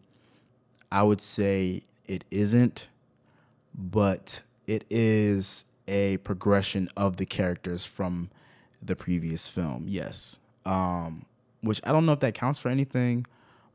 I 0.92 1.02
would 1.02 1.20
say 1.20 1.84
it 2.04 2.24
isn't, 2.30 2.88
but 3.78 4.42
it 4.66 4.84
is 4.90 5.64
a 5.86 6.18
progression 6.18 6.88
of 6.96 7.16
the 7.16 7.24
characters 7.24 7.86
from 7.86 8.28
the 8.82 8.96
previous 8.96 9.48
film. 9.48 9.84
Yes. 9.86 10.38
Um, 10.66 11.24
which 11.62 11.80
I 11.84 11.92
don't 11.92 12.04
know 12.04 12.12
if 12.12 12.20
that 12.20 12.34
counts 12.34 12.58
for 12.58 12.68
anything, 12.68 13.26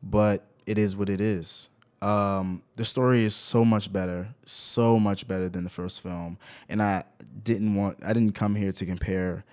but 0.02 0.46
it 0.66 0.78
is 0.78 0.96
what 0.96 1.10
it 1.10 1.22
is. 1.22 1.70
Um, 2.02 2.64
the 2.76 2.84
story 2.84 3.24
is 3.24 3.34
so 3.34 3.64
much 3.64 3.92
better, 3.92 4.36
so 4.46 5.00
much 5.00 5.26
better 5.26 5.48
than 5.48 5.64
the 5.64 5.70
first 5.70 6.02
film, 6.02 6.38
and 6.68 6.84
I 6.84 7.06
didn't 7.44 7.76
want, 7.76 7.98
I 8.04 8.12
didn't 8.12 8.34
come 8.34 8.56
here 8.56 8.74
to 8.74 8.86
compare 8.86 9.46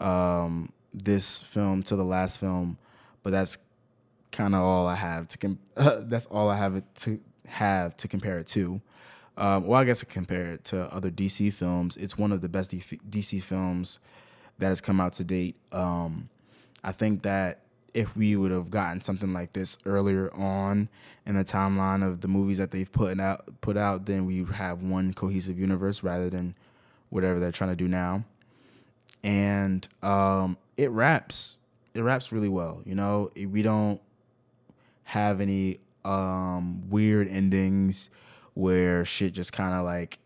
um, 0.00 0.70
this 0.92 1.40
film 1.40 1.82
to 1.84 1.96
the 1.96 2.04
last 2.04 2.38
film, 2.38 2.76
but 3.22 3.30
that's 3.30 3.56
kind 4.32 4.54
of 4.54 4.62
all 4.62 4.86
I 4.86 4.96
have 4.96 5.28
to. 5.28 5.38
Com- 5.38 5.58
that's 5.74 6.26
all 6.26 6.50
I 6.50 6.58
have 6.58 6.82
to 6.96 7.20
have 7.46 7.96
to 7.96 8.08
compare 8.08 8.38
it 8.38 8.48
to. 8.48 8.82
Um, 9.36 9.66
well, 9.66 9.80
I 9.80 9.84
guess 9.84 10.02
I 10.02 10.06
compare 10.06 10.52
it 10.52 10.64
to 10.66 10.82
other 10.94 11.10
DC 11.10 11.52
films. 11.52 11.96
It's 11.96 12.16
one 12.16 12.32
of 12.32 12.40
the 12.40 12.48
best 12.48 12.70
DC 12.70 13.42
films 13.42 13.98
that 14.58 14.68
has 14.68 14.80
come 14.80 15.00
out 15.00 15.14
to 15.14 15.24
date. 15.24 15.56
Um, 15.72 16.28
I 16.84 16.92
think 16.92 17.22
that 17.22 17.60
if 17.94 18.16
we 18.16 18.36
would 18.36 18.50
have 18.50 18.70
gotten 18.70 19.00
something 19.00 19.32
like 19.32 19.52
this 19.52 19.78
earlier 19.86 20.32
on 20.34 20.88
in 21.26 21.36
the 21.36 21.44
timeline 21.44 22.06
of 22.06 22.20
the 22.20 22.28
movies 22.28 22.58
that 22.58 22.72
they've 22.72 22.90
put 22.90 23.18
out, 23.20 23.60
put 23.60 23.76
out, 23.76 24.06
then 24.06 24.26
we 24.26 24.44
have 24.44 24.82
one 24.82 25.14
cohesive 25.14 25.58
universe 25.58 26.02
rather 26.02 26.28
than 26.28 26.54
whatever 27.10 27.38
they're 27.38 27.52
trying 27.52 27.70
to 27.70 27.76
do 27.76 27.88
now. 27.88 28.24
And 29.22 29.86
um, 30.02 30.58
it 30.76 30.90
wraps. 30.90 31.56
It 31.94 32.02
wraps 32.02 32.32
really 32.32 32.48
well. 32.48 32.82
You 32.84 32.96
know, 32.96 33.30
we 33.34 33.62
don't 33.62 34.00
have 35.04 35.40
any 35.40 35.78
um, 36.04 36.82
weird 36.90 37.28
endings 37.28 38.10
where 38.54 39.04
shit 39.04 39.32
just 39.32 39.52
kind 39.52 39.74
of 39.74 39.84
like 39.84 40.18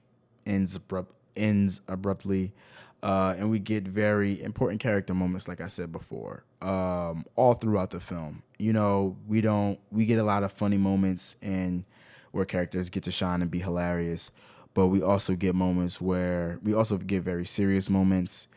ends 0.46 0.76
abrupt 0.76 1.14
ends 1.36 1.80
abruptly. 1.88 2.52
Uh, 3.00 3.34
and 3.38 3.48
we 3.48 3.60
get 3.60 3.86
very 3.86 4.42
important 4.42 4.80
character 4.80 5.14
moments, 5.14 5.46
like 5.46 5.60
I 5.60 5.68
said 5.68 5.92
before, 5.92 6.42
um, 6.60 7.24
all 7.36 7.54
throughout 7.54 7.90
the 7.90 8.00
film. 8.00 8.42
You 8.58 8.72
know, 8.72 9.16
we 9.28 9.40
don't 9.40 9.78
we 9.90 10.04
get 10.04 10.18
a 10.18 10.24
lot 10.24 10.42
of 10.42 10.52
funny 10.52 10.78
moments 10.78 11.36
and 11.40 11.84
where 12.32 12.44
characters 12.44 12.90
get 12.90 13.04
to 13.04 13.10
shine 13.12 13.40
and 13.40 13.50
be 13.50 13.60
hilarious, 13.60 14.30
but 14.74 14.88
we 14.88 15.00
also 15.00 15.34
get 15.34 15.54
moments 15.54 16.00
where 16.00 16.58
we 16.62 16.74
also 16.74 16.98
get 16.98 17.22
very 17.22 17.46
serious 17.46 17.88
moments 17.88 18.48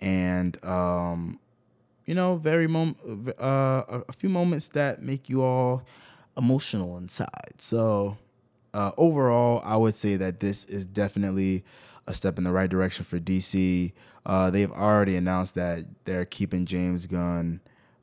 and 0.00 0.62
um, 0.64 1.40
you 2.04 2.14
know, 2.14 2.36
very 2.36 2.66
mom 2.66 2.96
uh, 3.40 4.02
a 4.08 4.12
few 4.12 4.28
moments 4.28 4.68
that 4.68 5.02
make 5.02 5.28
you 5.28 5.42
all 5.42 5.84
emotional 6.36 6.98
inside. 6.98 7.54
So 7.58 8.16
uh, 8.76 8.92
overall, 8.98 9.62
I 9.64 9.76
would 9.76 9.94
say 9.94 10.16
that 10.16 10.40
this 10.40 10.66
is 10.66 10.84
definitely 10.84 11.64
a 12.06 12.12
step 12.12 12.36
in 12.36 12.44
the 12.44 12.52
right 12.52 12.68
direction 12.68 13.06
for 13.06 13.18
DC. 13.18 13.92
Uh, 14.26 14.50
they've 14.50 14.70
already 14.70 15.16
announced 15.16 15.54
that 15.54 15.86
they're 16.04 16.26
keeping 16.26 16.66
James 16.66 17.06
Gunn 17.06 17.60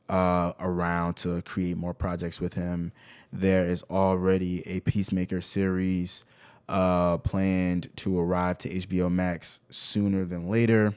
uh, 0.09 0.53
around 0.59 1.13
to 1.17 1.43
create 1.43 1.77
more 1.77 1.93
projects 1.93 2.41
with 2.41 2.55
him. 2.55 2.91
There 3.31 3.67
is 3.67 3.83
already 3.83 4.67
a 4.67 4.79
Peacemaker 4.79 5.41
series 5.41 6.23
uh, 6.67 7.19
planned 7.19 7.95
to 7.97 8.19
arrive 8.19 8.57
to 8.59 8.69
HBO 8.69 9.11
Max 9.11 9.61
sooner 9.69 10.25
than 10.25 10.49
later. 10.49 10.95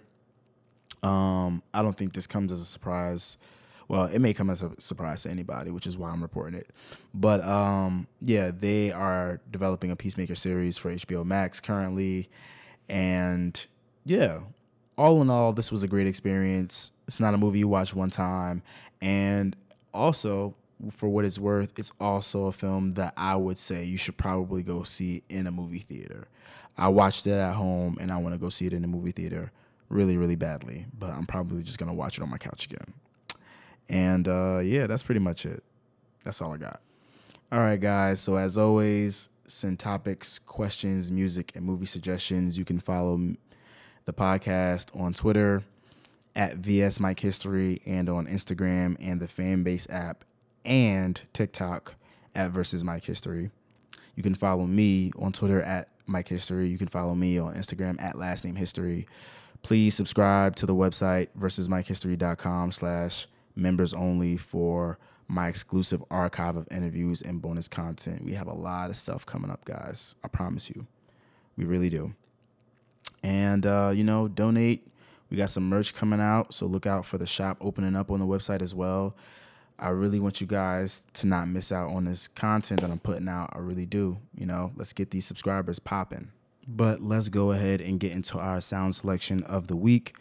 Um, 1.03 1.63
I 1.75 1.83
don't 1.83 1.99
think 1.99 2.15
this 2.15 2.27
comes 2.27 2.51
as 2.51 2.63
a 2.63 2.65
surprise. 2.65 3.37
Well, 3.89 4.07
it 4.07 4.19
may 4.19 4.35
come 4.35 4.51
as 4.51 4.63
a 4.63 4.73
surprise 4.79 5.23
to 5.23 5.31
anybody, 5.31 5.71
which 5.71 5.87
is 5.87 5.97
why 5.97 6.11
I'm 6.11 6.23
reporting 6.23 6.59
it. 6.59 6.71
But 7.15 7.45
um, 7.45 8.09
yeah, 8.21 8.51
they 8.51 8.91
are 8.91 9.41
developing 9.51 9.91
a 9.91 9.97
Peacemaker 9.97 10.35
series 10.35 10.77
for 10.77 10.93
HBO 10.93 11.25
Max 11.25 11.61
currently, 11.61 12.29
and 12.89 13.65
yeah, 14.05 14.41
all 14.99 15.23
in 15.23 15.31
all, 15.31 15.53
this 15.53 15.71
was 15.71 15.83
a 15.83 15.89
great 15.89 16.07
experience. 16.07 16.93
It's 17.07 17.21
not 17.21 17.35
a 17.35 17.39
movie 17.39 17.61
you 17.61 17.69
watch 17.69 17.95
one 17.95 18.11
time, 18.11 18.63
and 19.01 19.55
also 19.95 20.55
for 20.91 21.09
what 21.09 21.25
it's 21.25 21.39
worth, 21.39 21.79
it's 21.79 21.93
also 22.01 22.47
a 22.47 22.53
film 22.53 22.93
that 22.93 23.15
I 23.17 23.37
would 23.37 23.59
say 23.59 23.85
you 23.85 23.97
should 23.97 24.17
probably 24.17 24.63
go 24.63 24.83
see 24.83 25.23
in 25.29 25.47
a 25.47 25.51
movie 25.51 25.79
theater. 25.79 26.29
I 26.77 26.89
watched 26.89 27.27
it 27.27 27.33
at 27.33 27.55
home, 27.55 27.97
and 28.01 28.13
I 28.13 28.19
want 28.19 28.35
to 28.35 28.39
go 28.39 28.49
see 28.49 28.67
it 28.67 28.73
in 28.73 28.85
a 28.85 28.89
movie 28.89 29.13
theater 29.13 29.53
really, 29.89 30.17
really 30.17 30.37
badly. 30.37 30.87
But 30.99 31.11
I'm 31.11 31.27
probably 31.27 31.63
just 31.63 31.79
gonna 31.79 31.95
watch 31.95 32.19
it 32.19 32.23
on 32.23 32.31
my 32.31 32.39
couch 32.39 32.67
again. 32.67 32.93
And 33.89 34.27
uh, 34.27 34.61
yeah, 34.63 34.87
that's 34.87 35.03
pretty 35.03 35.21
much 35.21 35.47
it. 35.47 35.63
That's 36.25 36.41
all 36.41 36.53
I 36.53 36.57
got. 36.57 36.81
All 37.53 37.61
right, 37.61 37.81
guys. 37.81 38.21
So 38.21 38.37
as 38.37 38.59
always, 38.59 39.29
send 39.47 39.79
topics, 39.79 40.39
questions, 40.39 41.11
music, 41.11 41.53
and 41.55 41.65
movie 41.65 41.87
suggestions. 41.87 42.59
You 42.59 42.65
can 42.65 42.81
follow 42.81 43.37
the 44.05 44.13
podcast 44.13 44.99
on 44.99 45.13
Twitter 45.13 45.63
at 46.35 46.57
VS 46.57 47.01
Mike 47.01 47.21
History 47.21 47.81
and 47.87 48.09
on 48.09 48.27
Instagram 48.27 48.97
and 49.01 49.21
the 49.21 49.27
Fanbase 49.27 49.91
app 49.91 50.25
and 50.65 51.23
TikTok 51.33 51.95
at 52.35 52.51
versus 52.51 52.85
Mike 52.85 53.05
History. 53.05 53.51
You 54.17 54.23
can 54.23 54.35
follow 54.35 54.67
me 54.67 55.13
on 55.19 55.33
Twitter 55.33 55.63
at 55.63 55.89
Mike 56.07 56.29
History. 56.29 56.69
You 56.69 56.79
can 56.79 56.89
follow 56.89 57.15
me 57.15 57.39
on 57.39 57.55
Instagram 57.55 58.01
at 58.03 58.19
Last 58.19 58.45
Name 58.45 58.57
History. 58.57 59.07
Please 59.63 59.95
subscribe 59.95 60.57
to 60.57 60.67
the 60.67 60.75
website 60.75 61.29
versusmikehistory.com 61.39 62.73
slash 62.73 63.27
members 63.57 63.93
only 63.93 64.37
for 64.37 64.99
my 65.29 65.49
exclusive 65.49 66.05
archive 66.11 66.57
of 66.57 66.69
interviews 66.71 67.21
and 67.23 67.43
bonus 67.43 67.67
content. 67.67 68.25
We 68.25 68.35
have 68.35 68.47
a 68.47 68.55
lot 68.55 68.91
of 68.91 68.97
stuff 68.97 69.27
coming 69.27 69.51
up, 69.51 69.65
guys. 69.65 70.15
I 70.23 70.29
promise 70.29 70.71
you. 70.71 70.87
We 71.57 71.65
really 71.65 71.89
do. 71.91 72.15
And, 73.23 73.67
uh, 73.67 73.91
you 73.95 74.05
know, 74.05 74.29
donate. 74.29 74.87
We 75.31 75.37
got 75.37 75.51
some 75.51 75.69
merch 75.69 75.93
coming 75.95 76.21
out, 76.21 76.55
so 76.55 76.67
look 76.67 76.87
out 76.87 77.05
for 77.05 77.19
the 77.19 77.27
shop 77.27 77.59
opening 77.61 77.97
up 77.97 78.13
on 78.13 78.21
the 78.21 78.27
website 78.27 78.63
as 78.63 78.75
well. 78.75 79.17
I 79.79 79.89
really 79.89 80.21
want 80.21 80.41
you 80.41 80.47
guys 80.47 81.03
to 81.15 81.27
not 81.27 81.49
miss 81.49 81.73
out 81.73 81.91
on 81.91 82.05
this 82.05 82.29
content 82.29 82.81
that 82.81 82.91
I'm 82.91 83.01
putting 83.01 83.29
out. 83.29 83.51
I 83.53 83.59
really 83.59 83.85
do. 83.85 84.19
You 84.39 84.47
know, 84.47 84.73
let's 84.77 84.93
get 84.93 85.11
these 85.11 85.27
subscribers 85.27 85.81
popping. 85.81 86.31
But 86.69 87.03
let's 87.03 87.29
go 87.29 87.53
ahead 87.53 87.81
and 87.81 88.01
get 88.01 88.13
into 88.13 88.39
our 88.39 88.61
sound 88.61 88.95
selection 88.95 89.43
of 89.43 89.67
the 89.67 89.77
week. 89.77 90.17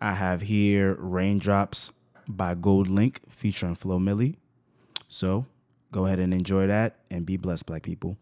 I 0.00 0.14
have 0.14 0.42
here 0.42 0.96
Raindrops 0.98 1.92
by 2.28 2.54
GoldLink 2.54 3.18
featuring 3.30 3.74
Flo 3.74 3.98
Milli. 3.98 4.36
So 5.08 5.46
go 5.92 6.06
ahead 6.06 6.18
and 6.18 6.34
enjoy 6.34 6.66
that 6.66 6.96
and 7.10 7.24
be 7.24 7.36
blessed, 7.36 7.66
black 7.66 7.82
people. 7.82 8.16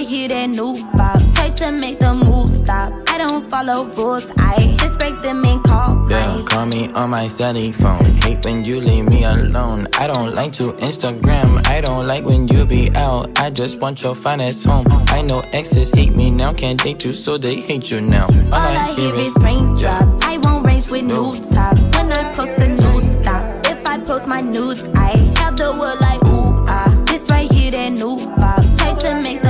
This 0.00 0.10
right 0.12 0.28
that 0.28 0.46
new 0.48 0.82
pop. 0.96 1.20
Type 1.34 1.56
to 1.56 1.70
make 1.70 1.98
the 1.98 2.14
move 2.14 2.50
stop. 2.50 2.90
I 3.06 3.18
don't 3.18 3.46
follow 3.46 3.84
rules, 3.84 4.30
I 4.38 4.74
just 4.78 4.98
break 4.98 5.20
them 5.20 5.44
and 5.44 5.62
call. 5.62 6.10
Yeah, 6.10 6.36
mine. 6.36 6.46
call 6.46 6.66
me 6.66 6.88
on 6.92 7.10
my 7.10 7.28
cell 7.28 7.54
phone. 7.72 8.04
Hate 8.22 8.42
when 8.42 8.64
you 8.64 8.80
leave 8.80 9.04
me 9.04 9.24
alone. 9.24 9.88
I 9.98 10.06
don't 10.06 10.34
like 10.34 10.54
to 10.54 10.72
Instagram. 10.80 11.66
I 11.66 11.82
don't 11.82 12.06
like 12.06 12.24
when 12.24 12.48
you 12.48 12.64
be 12.64 12.90
out. 12.96 13.38
I 13.38 13.50
just 13.50 13.78
want 13.78 14.02
your 14.02 14.14
finest 14.14 14.64
home. 14.64 14.86
I 15.08 15.20
know 15.20 15.40
exes 15.52 15.90
hate 15.90 16.16
me 16.16 16.30
now. 16.30 16.54
Can't 16.54 16.82
date 16.82 17.04
you, 17.04 17.12
so 17.12 17.36
they 17.36 17.56
hate 17.56 17.90
you 17.90 18.00
now. 18.00 18.26
All 18.26 18.76
I 18.84 18.92
hear 18.92 19.14
is 19.14 19.34
raindrops. 19.42 20.18
I 20.22 20.38
won't 20.38 20.64
range 20.64 20.88
with 20.88 21.04
new 21.04 21.38
top. 21.52 21.76
When 21.94 22.10
I 22.10 22.32
post 22.34 22.56
the 22.56 22.68
new 22.68 23.00
stop. 23.02 23.66
If 23.66 23.86
I 23.86 23.98
post 23.98 24.26
my 24.26 24.40
nudes, 24.40 24.88
I 24.94 25.18
have 25.40 25.56
the 25.58 25.72
world 25.72 26.00
like 26.00 26.24
ooh 26.24 26.64
ah. 26.66 27.04
This 27.06 27.28
right 27.28 27.52
here, 27.52 27.70
that 27.72 27.90
new 27.92 28.16
pop. 28.36 28.62
Type 28.78 28.98
to 29.00 29.20
make 29.22 29.42
the. 29.42 29.49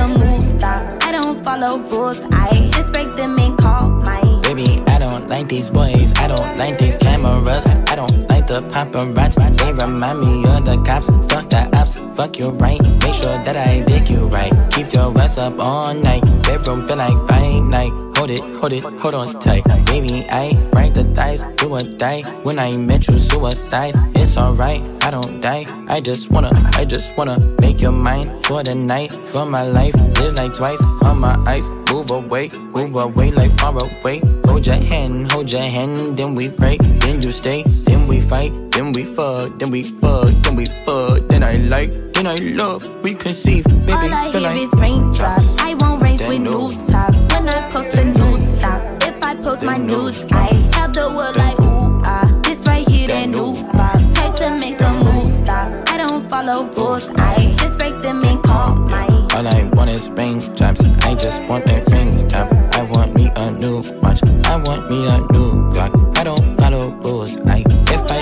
follow 1.43 1.77
rules, 1.77 2.19
I 2.31 2.69
just 2.71 2.91
break 2.93 3.15
them 3.15 3.37
and 3.37 3.57
call 3.57 3.89
mine. 3.89 4.41
Baby, 4.41 4.81
I 4.87 4.99
don't 4.99 5.27
like 5.27 5.47
these 5.47 5.69
boys. 5.69 6.11
I 6.15 6.27
don't 6.27 6.57
like 6.57 6.77
these 6.77 6.97
cameras. 6.97 7.65
I 7.65 7.95
don't 7.95 8.30
the 8.51 8.61
paparazzi. 8.63 9.57
They 9.57 9.71
remind 9.71 10.19
me 10.19 10.43
of 10.51 10.65
the 10.65 10.75
cops. 10.83 11.07
Fuck 11.31 11.49
the 11.49 11.69
ops. 11.77 11.95
Fuck 12.17 12.37
you 12.37 12.49
right. 12.49 12.81
Make 13.01 13.13
sure 13.13 13.37
that 13.45 13.55
I 13.55 13.79
dig 13.79 14.09
you 14.09 14.27
right. 14.27 14.51
Keep 14.71 14.91
your 14.93 15.17
ass 15.17 15.37
up 15.37 15.57
all 15.57 15.93
night. 15.93 16.23
Bedroom 16.43 16.85
feel 16.85 16.97
like 16.97 17.15
fight 17.29 17.63
night. 17.63 17.93
Hold 18.17 18.29
it, 18.29 18.43
hold 18.59 18.73
it, 18.73 18.83
hold 19.01 19.13
on 19.13 19.39
tight. 19.39 19.63
Baby, 19.85 20.27
I 20.29 20.51
write 20.73 20.93
the 20.93 21.03
dice, 21.03 21.43
do 21.55 21.73
or 21.73 21.81
die. 21.81 22.21
When 22.43 22.59
I 22.59 22.75
met 22.75 23.07
you, 23.07 23.17
suicide. 23.17 23.95
It's 24.13 24.37
alright, 24.37 24.81
I 25.01 25.09
don't 25.11 25.39
die. 25.39 25.65
I 25.87 26.01
just 26.01 26.29
wanna, 26.29 26.51
I 26.73 26.83
just 26.83 27.17
wanna 27.17 27.39
make 27.61 27.81
your 27.81 27.93
mind 27.93 28.45
for 28.45 28.63
the 28.63 28.75
night, 28.75 29.11
for 29.31 29.45
my 29.45 29.63
life. 29.63 29.95
Live 30.19 30.35
like 30.35 30.53
twice 30.53 30.81
on 31.03 31.19
my 31.19 31.35
eyes. 31.47 31.69
Move 31.89 32.11
away, 32.11 32.49
move 32.75 32.95
away 32.95 33.31
like 33.31 33.57
far 33.57 33.73
away. 33.75 34.21
Hold 34.45 34.67
your 34.67 34.75
hand, 34.75 35.31
hold 35.31 35.51
your 35.51 35.61
hand, 35.61 36.17
then 36.17 36.35
we 36.35 36.49
break, 36.49 36.79
then 36.99 37.23
you 37.23 37.31
stay, 37.31 37.63
then 38.01 38.07
we 38.07 38.21
fight, 38.21 38.51
then 38.71 38.91
we 38.93 39.03
fuck, 39.03 39.59
then 39.59 39.69
we 39.69 39.83
fuck, 39.83 40.29
then 40.43 40.55
we 40.55 40.65
fuck, 40.85 41.27
then 41.27 41.43
I 41.43 41.57
like, 41.57 41.91
then 42.13 42.25
I 42.25 42.35
love, 42.35 42.83
we 43.03 43.13
conceive, 43.13 43.63
baby. 43.65 43.91
All 43.91 44.13
I 44.13 44.31
hear 44.31 44.51
is 44.51 44.71
raindrops. 44.77 45.57
I 45.59 45.75
won't 45.75 46.01
Then 46.01 46.29
with 46.29 46.41
no. 46.41 46.69
new 46.69 46.87
top. 46.87 47.13
When 47.31 47.47
I 47.47 47.69
post 47.69 47.91
the 47.91 48.03
new 48.03 48.37
stop. 48.37 48.81
If 49.03 49.23
I 49.23 49.35
post 49.35 49.63
my 49.63 49.77
nudes, 49.77 50.25
I 50.31 50.53
have 50.73 50.93
the 50.93 51.09
world 51.15 51.35
like 51.35 51.59
ooh 51.59 52.01
ah. 52.03 52.41
This 52.43 52.65
right 52.65 52.87
here, 52.87 53.07
that 53.07 53.29
new 53.29 53.53
pop. 53.71 53.99
Type 54.15 54.35
to 54.37 54.49
make 54.59 54.77
the 54.79 54.89
move 55.05 55.31
stop. 55.31 55.71
I 55.89 55.97
don't 55.97 56.27
follow 56.27 56.63
rules, 56.75 57.07
I 57.15 57.53
just 57.57 57.77
break 57.77 57.95
them 58.01 58.23
and 58.23 58.41
call 58.43 58.75
mine. 58.75 59.27
All 59.33 59.47
I 59.47 59.63
want 59.73 59.89
is 59.91 60.09
raindrops. 60.09 60.81
I 61.05 61.13
just 61.15 61.43
want 61.43 61.65
a 61.67 61.83
raindrop. 61.91 62.51
I 62.75 62.81
want 62.83 63.13
me 63.15 63.29
a 63.35 63.51
new 63.51 63.83
watch. 64.01 64.21
I 64.45 64.55
want 64.57 64.89
me 64.89 65.07
a 65.07 65.19
new 65.33 65.50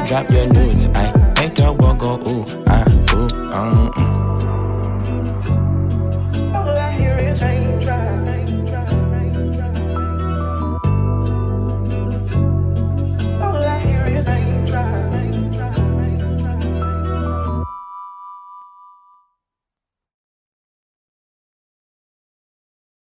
drop 0.09 0.31
your 0.31 0.47
nudes, 0.47 0.68